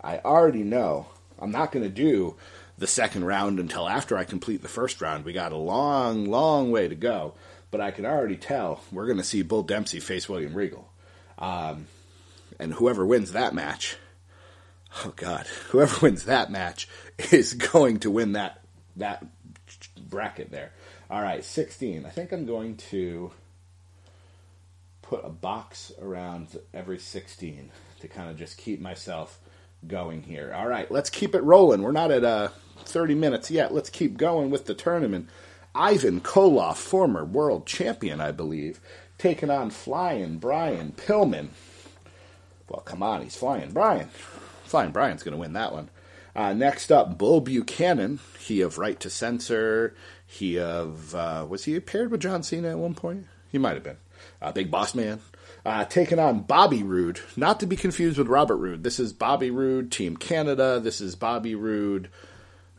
I 0.00 0.18
already 0.18 0.62
know. 0.62 1.06
I'm 1.38 1.52
not 1.52 1.72
going 1.72 1.84
to 1.84 1.90
do 1.90 2.36
the 2.78 2.86
second 2.86 3.24
round 3.24 3.60
until 3.60 3.88
after 3.88 4.16
I 4.16 4.24
complete 4.24 4.62
the 4.62 4.68
first 4.68 5.00
round. 5.00 5.24
We 5.24 5.32
got 5.32 5.52
a 5.52 5.56
long, 5.56 6.24
long 6.26 6.70
way 6.70 6.88
to 6.88 6.94
go, 6.94 7.34
but 7.70 7.80
I 7.80 7.90
can 7.90 8.06
already 8.06 8.36
tell 8.36 8.82
we're 8.90 9.06
going 9.06 9.18
to 9.18 9.24
see 9.24 9.42
Bull 9.42 9.62
Dempsey 9.62 10.00
face 10.00 10.28
William 10.28 10.54
Regal. 10.54 10.90
Um, 11.38 11.86
and 12.58 12.74
whoever 12.74 13.06
wins 13.06 13.32
that 13.32 13.54
match, 13.54 13.96
oh 15.04 15.12
God, 15.16 15.46
whoever 15.68 16.00
wins 16.00 16.24
that 16.24 16.50
match 16.50 16.88
is 17.30 17.52
going 17.72 18.00
to 18.00 18.10
win 18.10 18.32
that 18.32 18.62
that 18.96 19.24
bracket 20.10 20.50
there. 20.50 20.72
All 21.08 21.22
right, 21.22 21.44
16. 21.44 22.04
I 22.04 22.10
think 22.10 22.32
I'm 22.32 22.46
going 22.46 22.76
to 22.90 23.30
put 25.02 25.24
a 25.24 25.30
box 25.30 25.92
around 26.00 26.58
every 26.74 26.98
16 26.98 27.70
to 28.00 28.08
kind 28.08 28.30
of 28.30 28.36
just 28.36 28.58
keep 28.58 28.80
myself 28.80 29.38
going 29.86 30.22
here. 30.22 30.52
All 30.54 30.68
right, 30.68 30.90
let's 30.90 31.10
keep 31.10 31.34
it 31.34 31.42
rolling. 31.42 31.82
We're 31.82 31.92
not 31.92 32.10
at 32.10 32.24
uh, 32.24 32.48
30 32.84 33.14
minutes 33.14 33.50
yet. 33.50 33.72
Let's 33.72 33.90
keep 33.90 34.16
going 34.16 34.50
with 34.50 34.66
the 34.66 34.74
tournament. 34.74 35.28
Ivan 35.74 36.20
Koloff, 36.20 36.76
former 36.76 37.24
world 37.24 37.66
champion, 37.66 38.20
I 38.20 38.32
believe, 38.32 38.80
taking 39.18 39.50
on 39.50 39.70
Flying 39.70 40.38
Brian 40.38 40.92
Pillman. 40.92 41.48
Well, 42.68 42.80
come 42.80 43.02
on, 43.02 43.22
he's 43.22 43.36
Flying 43.36 43.72
Brian. 43.72 44.08
Flying 44.64 44.92
Brian's 44.92 45.22
going 45.22 45.32
to 45.32 45.40
win 45.40 45.54
that 45.54 45.72
one. 45.72 45.88
Uh, 46.34 46.52
next 46.52 46.92
up, 46.92 47.18
Bull 47.18 47.40
Buchanan. 47.40 48.20
He 48.38 48.60
of 48.60 48.78
Right 48.78 48.98
to 49.00 49.10
Censor. 49.10 49.94
He 50.26 50.58
of 50.58 51.14
uh, 51.14 51.46
was 51.48 51.64
he 51.64 51.78
paired 51.80 52.10
with 52.10 52.20
John 52.20 52.42
Cena 52.42 52.70
at 52.70 52.78
one 52.78 52.94
point? 52.94 53.26
He 53.50 53.58
might 53.58 53.74
have 53.74 53.82
been. 53.82 53.96
Uh, 54.40 54.52
Big 54.52 54.70
Boss 54.70 54.94
Man. 54.94 55.20
Uh, 55.64 55.84
taking 55.84 56.18
on 56.18 56.40
Bobby 56.40 56.82
Roode, 56.82 57.20
not 57.36 57.60
to 57.60 57.66
be 57.66 57.76
confused 57.76 58.16
with 58.16 58.28
Robert 58.28 58.56
Roode. 58.56 58.82
This 58.82 58.98
is 58.98 59.12
Bobby 59.12 59.50
Roode, 59.50 59.92
Team 59.92 60.16
Canada. 60.16 60.80
This 60.80 61.02
is 61.02 61.16
Bobby 61.16 61.54
Roode. 61.54 62.08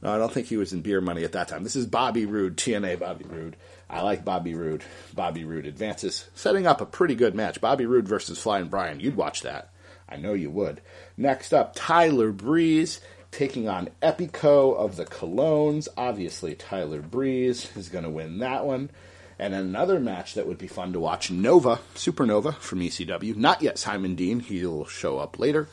No, 0.02 0.16
I 0.16 0.18
don't 0.18 0.32
think 0.32 0.48
he 0.48 0.58
was 0.58 0.74
in 0.74 0.82
Beer 0.82 1.00
Money 1.00 1.24
at 1.24 1.34
that 1.34 1.48
time. 1.48 1.64
This 1.64 1.76
is 1.76 1.86
Bobby 1.86 2.26
Roode, 2.26 2.58
TNA 2.58 3.00
Bobby 3.00 3.26
Roode. 3.26 3.56
I 3.88 4.02
like 4.02 4.26
Bobby 4.26 4.56
Roode. 4.56 4.84
Bobby 5.14 5.44
Roode 5.44 5.68
advances, 5.68 6.28
setting 6.34 6.66
up 6.66 6.82
a 6.82 6.86
pretty 6.88 7.14
good 7.14 7.36
match. 7.36 7.62
Bobby 7.62 7.86
Roode 7.86 8.08
versus 8.08 8.42
Flying 8.42 8.68
Brian. 8.68 9.00
You'd 9.00 9.16
watch 9.18 9.42
that. 9.42 9.70
I 10.10 10.18
know 10.18 10.34
you 10.34 10.50
would. 10.50 10.82
Next 11.18 11.54
up, 11.54 11.74
Tyler 11.76 12.32
Breeze 12.32 13.00
taking 13.32 13.68
on 13.68 13.90
Epico 14.02 14.76
of 14.76 14.98
the 14.98 15.06
Colóns. 15.06 15.88
Obviously, 15.98 16.56
Tyler 16.56 17.02
Breeze 17.02 17.76
is 17.76 17.90
going 17.90 18.04
to 18.04 18.10
win 18.10 18.40
that 18.40 18.66
one. 18.66 18.92
And 19.40 19.56
another 19.56 20.00
match 20.00 20.36
that 20.36 20.46
would 20.46 20.60
be 20.60 20.68
fun 20.68 20.94
to 20.94 21.00
watch 21.00 21.32
Nova, 21.32 21.80
Supernova 21.96 22.56
from 22.56 22.80
ECW. 22.80 23.36
Not 23.36 23.62
yet 23.62 23.80
Simon 23.80 24.14
Dean, 24.14 24.40
he'll 24.40 24.86
show 24.86 25.18
up 25.18 25.40
later. 25.40 25.68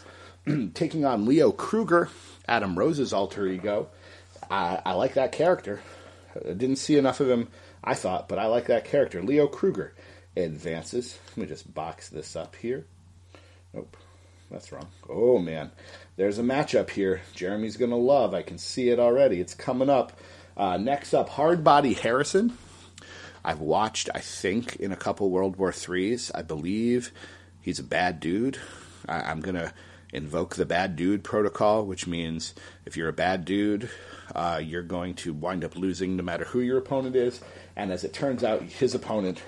taking 0.74 1.04
on 1.04 1.26
Leo 1.26 1.52
Kruger, 1.52 2.08
Adam 2.46 2.78
Rose's 2.78 3.12
alter 3.12 3.46
ego. 3.46 3.88
I, 4.50 4.80
I 4.84 4.92
like 4.92 5.14
that 5.14 5.32
character. 5.32 5.80
I 6.34 6.52
didn't 6.52 6.76
see 6.76 6.96
enough 6.96 7.20
of 7.20 7.28
him, 7.28 7.48
I 7.84 7.94
thought, 7.94 8.28
but 8.28 8.38
I 8.38 8.46
like 8.46 8.66
that 8.66 8.84
character. 8.84 9.22
Leo 9.22 9.46
Kruger 9.46 9.94
advances. 10.36 11.18
Let 11.30 11.36
me 11.36 11.46
just 11.46 11.72
box 11.72 12.08
this 12.08 12.36
up 12.36 12.56
here. 12.56 12.86
Nope, 13.74 13.96
that's 14.50 14.72
wrong. 14.72 14.88
Oh, 15.08 15.38
man. 15.38 15.70
There's 16.16 16.38
a 16.38 16.42
matchup 16.42 16.90
here 16.90 17.20
Jeremy's 17.34 17.76
to 17.76 17.86
love. 17.96 18.34
I 18.34 18.42
can 18.42 18.58
see 18.58 18.90
it 18.90 18.98
already. 18.98 19.40
It's 19.40 19.54
coming 19.54 19.90
up. 19.90 20.12
Uh, 20.56 20.76
next 20.76 21.14
up, 21.14 21.30
Hardbody 21.30 21.96
Harrison 21.96 22.56
I've 23.44 23.60
watched, 23.60 24.10
I 24.14 24.20
think, 24.20 24.76
in 24.76 24.92
a 24.92 24.96
couple 24.96 25.30
World 25.30 25.56
War 25.56 25.72
Threes. 25.72 26.30
I 26.34 26.42
believe 26.42 27.12
he's 27.62 27.78
a 27.78 27.84
bad 27.84 28.20
dude. 28.20 28.58
I, 29.08 29.30
am 29.30 29.40
gonna 29.40 29.72
invoke 30.12 30.56
the 30.56 30.66
bad 30.66 30.96
dude 30.96 31.24
protocol, 31.24 31.86
which 31.86 32.06
means 32.06 32.54
if 32.84 32.96
you're 32.96 33.08
a 33.08 33.12
bad 33.12 33.44
dude, 33.44 33.88
uh, 34.34 34.60
you're 34.62 34.82
going 34.82 35.14
to 35.14 35.32
wind 35.32 35.64
up 35.64 35.76
losing 35.76 36.16
no 36.16 36.22
matter 36.22 36.44
who 36.44 36.60
your 36.60 36.76
opponent 36.76 37.16
is. 37.16 37.40
And 37.74 37.90
as 37.90 38.04
it 38.04 38.12
turns 38.12 38.44
out, 38.44 38.62
his 38.62 38.94
opponent 38.94 39.40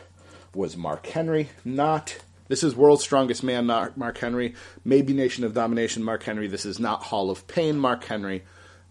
was 0.55 0.77
Mark 0.77 1.07
Henry, 1.07 1.51
not. 1.65 2.19
This 2.51 2.65
is 2.65 2.75
World's 2.75 3.05
Strongest 3.05 3.45
Man, 3.45 3.67
Mark 3.67 4.19
Henry. 4.19 4.57
Maybe 4.85 5.13
Nation 5.13 5.45
of 5.45 5.55
Domination, 5.55 6.03
Mark 6.03 6.25
Henry. 6.25 6.49
This 6.49 6.67
is 6.67 6.81
not 6.81 7.05
Hall 7.05 7.31
of 7.31 7.47
Pain, 7.47 7.79
Mark 7.79 8.03
Henry. 8.03 8.43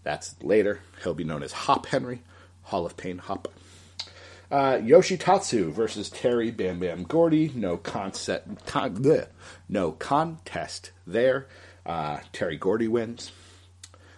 That's 0.02 0.34
later. 0.42 0.80
He'll 1.02 1.12
be 1.12 1.24
known 1.24 1.42
as 1.42 1.52
Hop 1.52 1.84
Henry. 1.84 2.22
Hall 2.62 2.86
of 2.86 2.96
Pain 2.96 3.18
Hop. 3.18 3.48
Uh, 4.50 4.78
Yoshitatsu 4.78 5.72
versus 5.72 6.08
Terry 6.08 6.50
Bam 6.50 6.78
Bam 6.80 7.02
Gordy. 7.02 7.52
No 7.54 7.76
concept, 7.76 8.64
con, 8.64 8.96
bleh, 8.96 9.26
no 9.68 9.92
contest 9.92 10.92
there. 11.06 11.46
Uh, 11.84 12.20
Terry 12.32 12.56
Gordy 12.56 12.88
wins. 12.88 13.30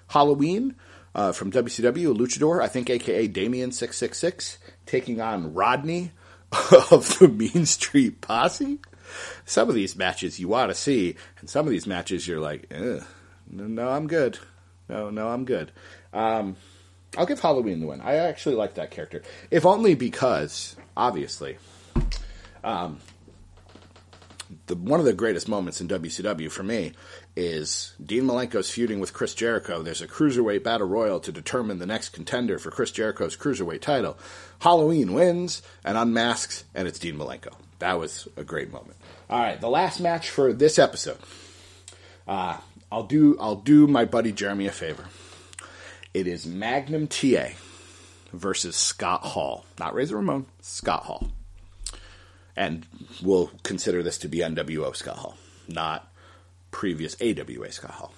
Halloween 0.06 0.76
uh, 1.16 1.32
from 1.32 1.50
WCW, 1.50 2.16
luchador, 2.16 2.62
I 2.62 2.68
think, 2.68 2.88
aka 2.88 3.26
Damien 3.26 3.72
six 3.72 3.96
six 3.96 4.18
six, 4.18 4.58
taking 4.86 5.20
on 5.20 5.52
Rodney 5.52 6.12
of 6.92 7.18
the 7.18 7.26
Mean 7.26 7.66
Street 7.66 8.20
Posse. 8.20 8.78
Some 9.44 9.68
of 9.68 9.74
these 9.74 9.96
matches 9.96 10.38
you 10.38 10.48
want 10.48 10.70
to 10.70 10.74
see, 10.74 11.16
and 11.40 11.48
some 11.48 11.66
of 11.66 11.70
these 11.70 11.86
matches 11.86 12.26
you're 12.26 12.40
like, 12.40 12.70
no, 13.50 13.88
I'm 13.88 14.06
good. 14.06 14.38
No, 14.88 15.10
no, 15.10 15.28
I'm 15.28 15.44
good. 15.44 15.72
Um, 16.12 16.56
I'll 17.16 17.26
give 17.26 17.40
Halloween 17.40 17.80
the 17.80 17.86
win. 17.86 18.00
I 18.00 18.16
actually 18.16 18.54
like 18.54 18.74
that 18.74 18.90
character, 18.90 19.22
if 19.50 19.66
only 19.66 19.94
because, 19.94 20.76
obviously, 20.96 21.58
um, 22.64 23.00
the 24.66 24.76
one 24.76 25.00
of 25.00 25.06
the 25.06 25.12
greatest 25.12 25.48
moments 25.48 25.80
in 25.80 25.88
WCW 25.88 26.50
for 26.50 26.62
me 26.62 26.92
is 27.36 27.94
Dean 28.04 28.24
Malenko's 28.24 28.70
feuding 28.70 29.00
with 29.00 29.12
Chris 29.12 29.34
Jericho. 29.34 29.82
There's 29.82 30.02
a 30.02 30.08
cruiserweight 30.08 30.62
battle 30.62 30.86
royal 30.86 31.20
to 31.20 31.32
determine 31.32 31.78
the 31.78 31.86
next 31.86 32.10
contender 32.10 32.58
for 32.58 32.70
Chris 32.70 32.90
Jericho's 32.90 33.36
cruiserweight 33.36 33.80
title. 33.80 34.18
Halloween 34.60 35.12
wins 35.12 35.62
and 35.84 35.96
unmasks, 35.96 36.64
and 36.74 36.86
it's 36.86 36.98
Dean 36.98 37.16
Malenko. 37.16 37.54
That 37.82 37.98
was 37.98 38.28
a 38.36 38.44
great 38.44 38.72
moment. 38.72 38.94
All 39.28 39.40
right, 39.40 39.60
the 39.60 39.68
last 39.68 39.98
match 39.98 40.30
for 40.30 40.52
this 40.52 40.78
episode. 40.78 41.18
Uh, 42.28 42.58
I'll 42.92 43.02
do 43.02 43.36
I'll 43.40 43.56
do 43.56 43.88
my 43.88 44.04
buddy 44.04 44.30
Jeremy 44.30 44.68
a 44.68 44.70
favor. 44.70 45.06
It 46.14 46.28
is 46.28 46.46
Magnum 46.46 47.08
TA 47.08 47.48
versus 48.32 48.76
Scott 48.76 49.22
Hall. 49.24 49.66
Not 49.80 49.94
Razor 49.94 50.14
Ramon, 50.14 50.46
Scott 50.60 51.02
Hall. 51.02 51.26
And 52.54 52.86
we'll 53.20 53.50
consider 53.64 54.04
this 54.04 54.18
to 54.18 54.28
be 54.28 54.38
NWO 54.38 54.94
Scott 54.94 55.16
Hall, 55.16 55.36
not 55.66 56.08
previous 56.70 57.16
AWA 57.20 57.72
Scott 57.72 57.94
Hall. 57.94 58.14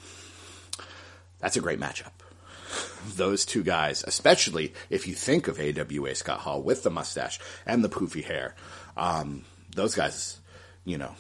That's 1.39 1.57
a 1.57 1.63
great 1.63 1.81
matchup. 1.81 2.13
Those 3.17 3.47
two 3.47 3.63
guys, 3.63 4.05
especially 4.07 4.75
if 4.91 5.09
you 5.09 5.15
think 5.15 5.49
of 5.49 5.59
AWA 5.59 6.15
Scott 6.15 6.41
Hall 6.41 6.63
with 6.63 6.83
the 6.83 6.91
mustache 6.91 7.41
and 7.65 7.83
the 7.83 7.89
poofy 7.89 8.25
hair, 8.25 8.55
um, 8.95 9.45
those 9.75 9.95
guys, 9.95 10.41
you 10.85 10.99
know, 10.99 11.15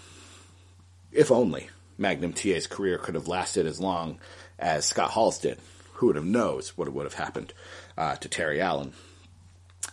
if 1.12 1.30
only 1.30 1.68
Magnum 1.98 2.32
TA's 2.32 2.66
career 2.66 2.98
could 2.98 3.14
have 3.14 3.28
lasted 3.28 3.66
as 3.66 3.80
long 3.80 4.18
as 4.58 4.84
Scott 4.84 5.10
Hall's 5.10 5.38
did 5.38 5.58
who 5.94 6.06
would 6.06 6.16
have 6.16 6.24
knows 6.24 6.76
what 6.76 6.92
would 6.92 7.04
have 7.04 7.14
happened 7.14 7.52
uh, 7.96 8.16
to 8.16 8.28
Terry 8.28 8.60
Allen. 8.60 8.92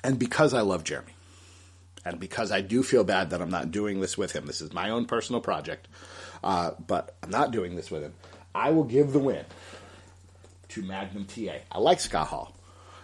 And 0.04 0.18
because 0.18 0.54
I 0.54 0.62
love 0.62 0.84
Jeremy, 0.84 1.14
and 2.04 2.20
because 2.20 2.52
I 2.52 2.62
do 2.62 2.82
feel 2.82 3.04
bad 3.04 3.30
that 3.30 3.42
I'm 3.42 3.52
not 3.52 3.72
doing 3.72 4.02
this 4.02 4.18
with 4.18 4.32
him, 4.32 4.48
this 4.48 4.62
is 4.62 4.74
my 4.74 4.90
own 4.90 5.06
personal 5.06 5.42
project, 5.42 5.88
uh, 6.44 6.72
but 6.86 7.16
I'm 7.22 7.30
not 7.30 7.52
doing 7.52 7.76
this 7.76 7.92
with 7.92 8.02
him. 8.02 8.14
I 8.54 8.72
will 8.72 8.84
give 8.84 9.14
the 9.14 9.20
win 9.20 9.46
to 10.70 10.82
Magnum 10.82 11.26
TA. 11.26 11.60
I 11.72 11.78
like 11.78 12.00
Scott 12.00 12.28
Hall, 12.28 12.56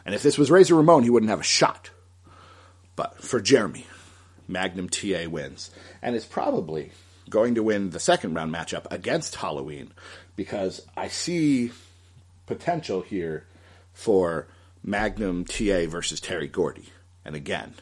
and 0.05 0.15
if 0.15 0.23
this 0.23 0.37
was 0.37 0.49
Razor 0.49 0.75
Ramon, 0.75 1.03
he 1.03 1.11
wouldn't 1.11 1.29
have 1.29 1.41
a 1.41 1.43
shot. 1.43 1.91
But 2.95 3.21
for 3.21 3.39
Jeremy, 3.39 3.85
Magnum 4.47 4.89
TA 4.89 5.27
wins, 5.29 5.71
and 6.01 6.15
is 6.15 6.25
probably 6.25 6.91
going 7.29 7.55
to 7.55 7.63
win 7.63 7.89
the 7.89 7.99
second 7.99 8.33
round 8.33 8.53
matchup 8.53 8.85
against 8.91 9.35
Halloween 9.35 9.91
because 10.35 10.85
I 10.95 11.07
see 11.09 11.71
potential 12.45 13.01
here 13.01 13.45
for 13.93 14.47
Magnum 14.83 15.45
TA 15.45 15.85
versus 15.87 16.21
Terry 16.21 16.47
Gordy. 16.47 16.89
And 17.25 17.35
again, 17.35 17.73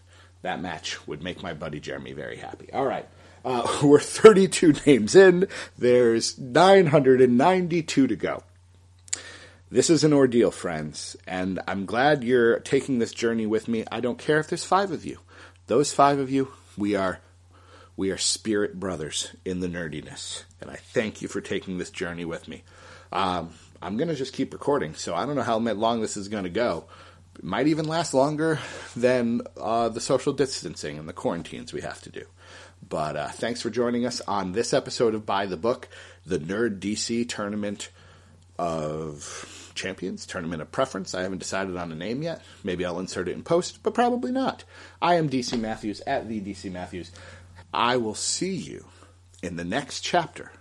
that 0.41 0.62
match 0.62 1.08
would 1.08 1.21
make 1.21 1.43
my 1.43 1.54
buddy 1.54 1.80
Jeremy 1.80 2.13
very 2.13 2.38
happy. 2.38 2.71
All 2.73 2.86
right. 2.86 3.08
Uh, 3.43 3.80
we're 3.84 3.99
32 3.99 4.73
names 4.86 5.15
in. 5.15 5.47
There's 5.78 6.38
992 6.39 8.08
to 8.08 8.15
go. 8.15 8.43
This 9.71 9.89
is 9.89 10.04
an 10.04 10.13
ordeal, 10.13 10.51
friends, 10.51 11.17
and 11.28 11.60
I'm 11.67 11.86
glad 11.86 12.23
you're 12.23 12.60
taking 12.60 12.99
this 12.99 13.12
journey 13.12 13.45
with 13.45 13.67
me. 13.67 13.84
I 13.91 13.99
don't 13.99 14.17
care 14.17 14.39
if 14.39 14.47
there's 14.47 14.63
five 14.63 14.91
of 14.91 15.06
you. 15.06 15.19
Those 15.67 15.91
five 15.91 16.19
of 16.19 16.30
you, 16.30 16.49
we 16.78 16.95
are 16.95 17.21
We 17.97 18.12
are 18.12 18.17
spirit 18.17 18.80
brothers 18.80 19.34
in 19.45 19.62
the 19.62 19.67
nerdiness, 19.67 20.43
and 20.60 20.69
I 20.69 20.75
thank 20.75 21.21
you 21.21 21.28
for 21.28 21.39
taking 21.41 21.78
this 21.78 21.89
journey 21.89 22.25
with 22.25 22.47
me. 22.47 22.63
Um, 23.12 23.51
I'm 23.82 23.95
to 24.10 24.15
just 24.15 24.34
keep 24.34 24.51
recording, 24.51 24.95
so 24.95 25.15
I 25.15 25.25
don't 25.25 25.36
know 25.36 25.41
how 25.43 25.58
long 25.58 26.01
this 26.01 26.17
is 26.17 26.28
to 26.43 26.49
go. 26.49 26.86
It 27.38 27.43
might 27.43 27.67
even 27.67 27.88
last 27.88 28.13
longer 28.13 28.60
than 28.95 29.41
uh, 29.58 29.89
the 29.89 30.01
social 30.01 30.34
distancing 30.34 30.99
and 30.99 31.08
the 31.08 31.13
quarantines 31.13 31.71
we 31.71 31.82
have 31.82 32.01
to 32.01 32.10
do. 32.10 32.25
But 32.88 33.15
uh, 33.15 33.30
thanks 33.30 33.62
for 33.62 33.69
joining 33.69 34.06
us 34.06 34.21
on 34.28 34.51
this 34.51 34.73
episode 34.73 35.15
of 35.15 35.25
By 35.25 35.45
the 35.45 35.58
Book, 35.58 35.88
the 36.25 36.38
Nerd 36.38 36.80
DC 36.80 37.28
Tournament 37.30 37.89
of 38.60 39.64
Champions, 39.75 40.25
Tournament 40.25 40.61
of 40.61 40.71
Preference. 40.71 41.13
I 41.13 41.21
haven't 41.21 41.39
decided 41.39 41.75
on 41.75 41.91
a 41.91 41.95
name 41.95 42.23
yet. 42.23 42.41
Maybe 42.63 42.85
I'll 42.85 42.99
insert 42.99 43.27
it 43.27 43.33
in 43.33 43.43
post, 43.43 43.79
but 43.83 43.93
probably 43.93 44.31
not. 44.31 44.63
I 45.01 45.15
am 45.15 45.29
DC 45.29 45.59
Matthews 45.59 46.01
at 46.07 46.27
the 46.27 46.41
DC 46.41 46.71
Matthews. 46.71 47.11
I 47.73 47.97
will 47.97 48.15
see 48.15 48.55
you 48.55 48.85
in 49.43 49.57
the 49.57 49.65
next 49.65 50.01
chapter 50.01 50.53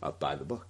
of 0.00 0.20
By 0.20 0.36
the 0.36 0.44
Book. 0.44 0.67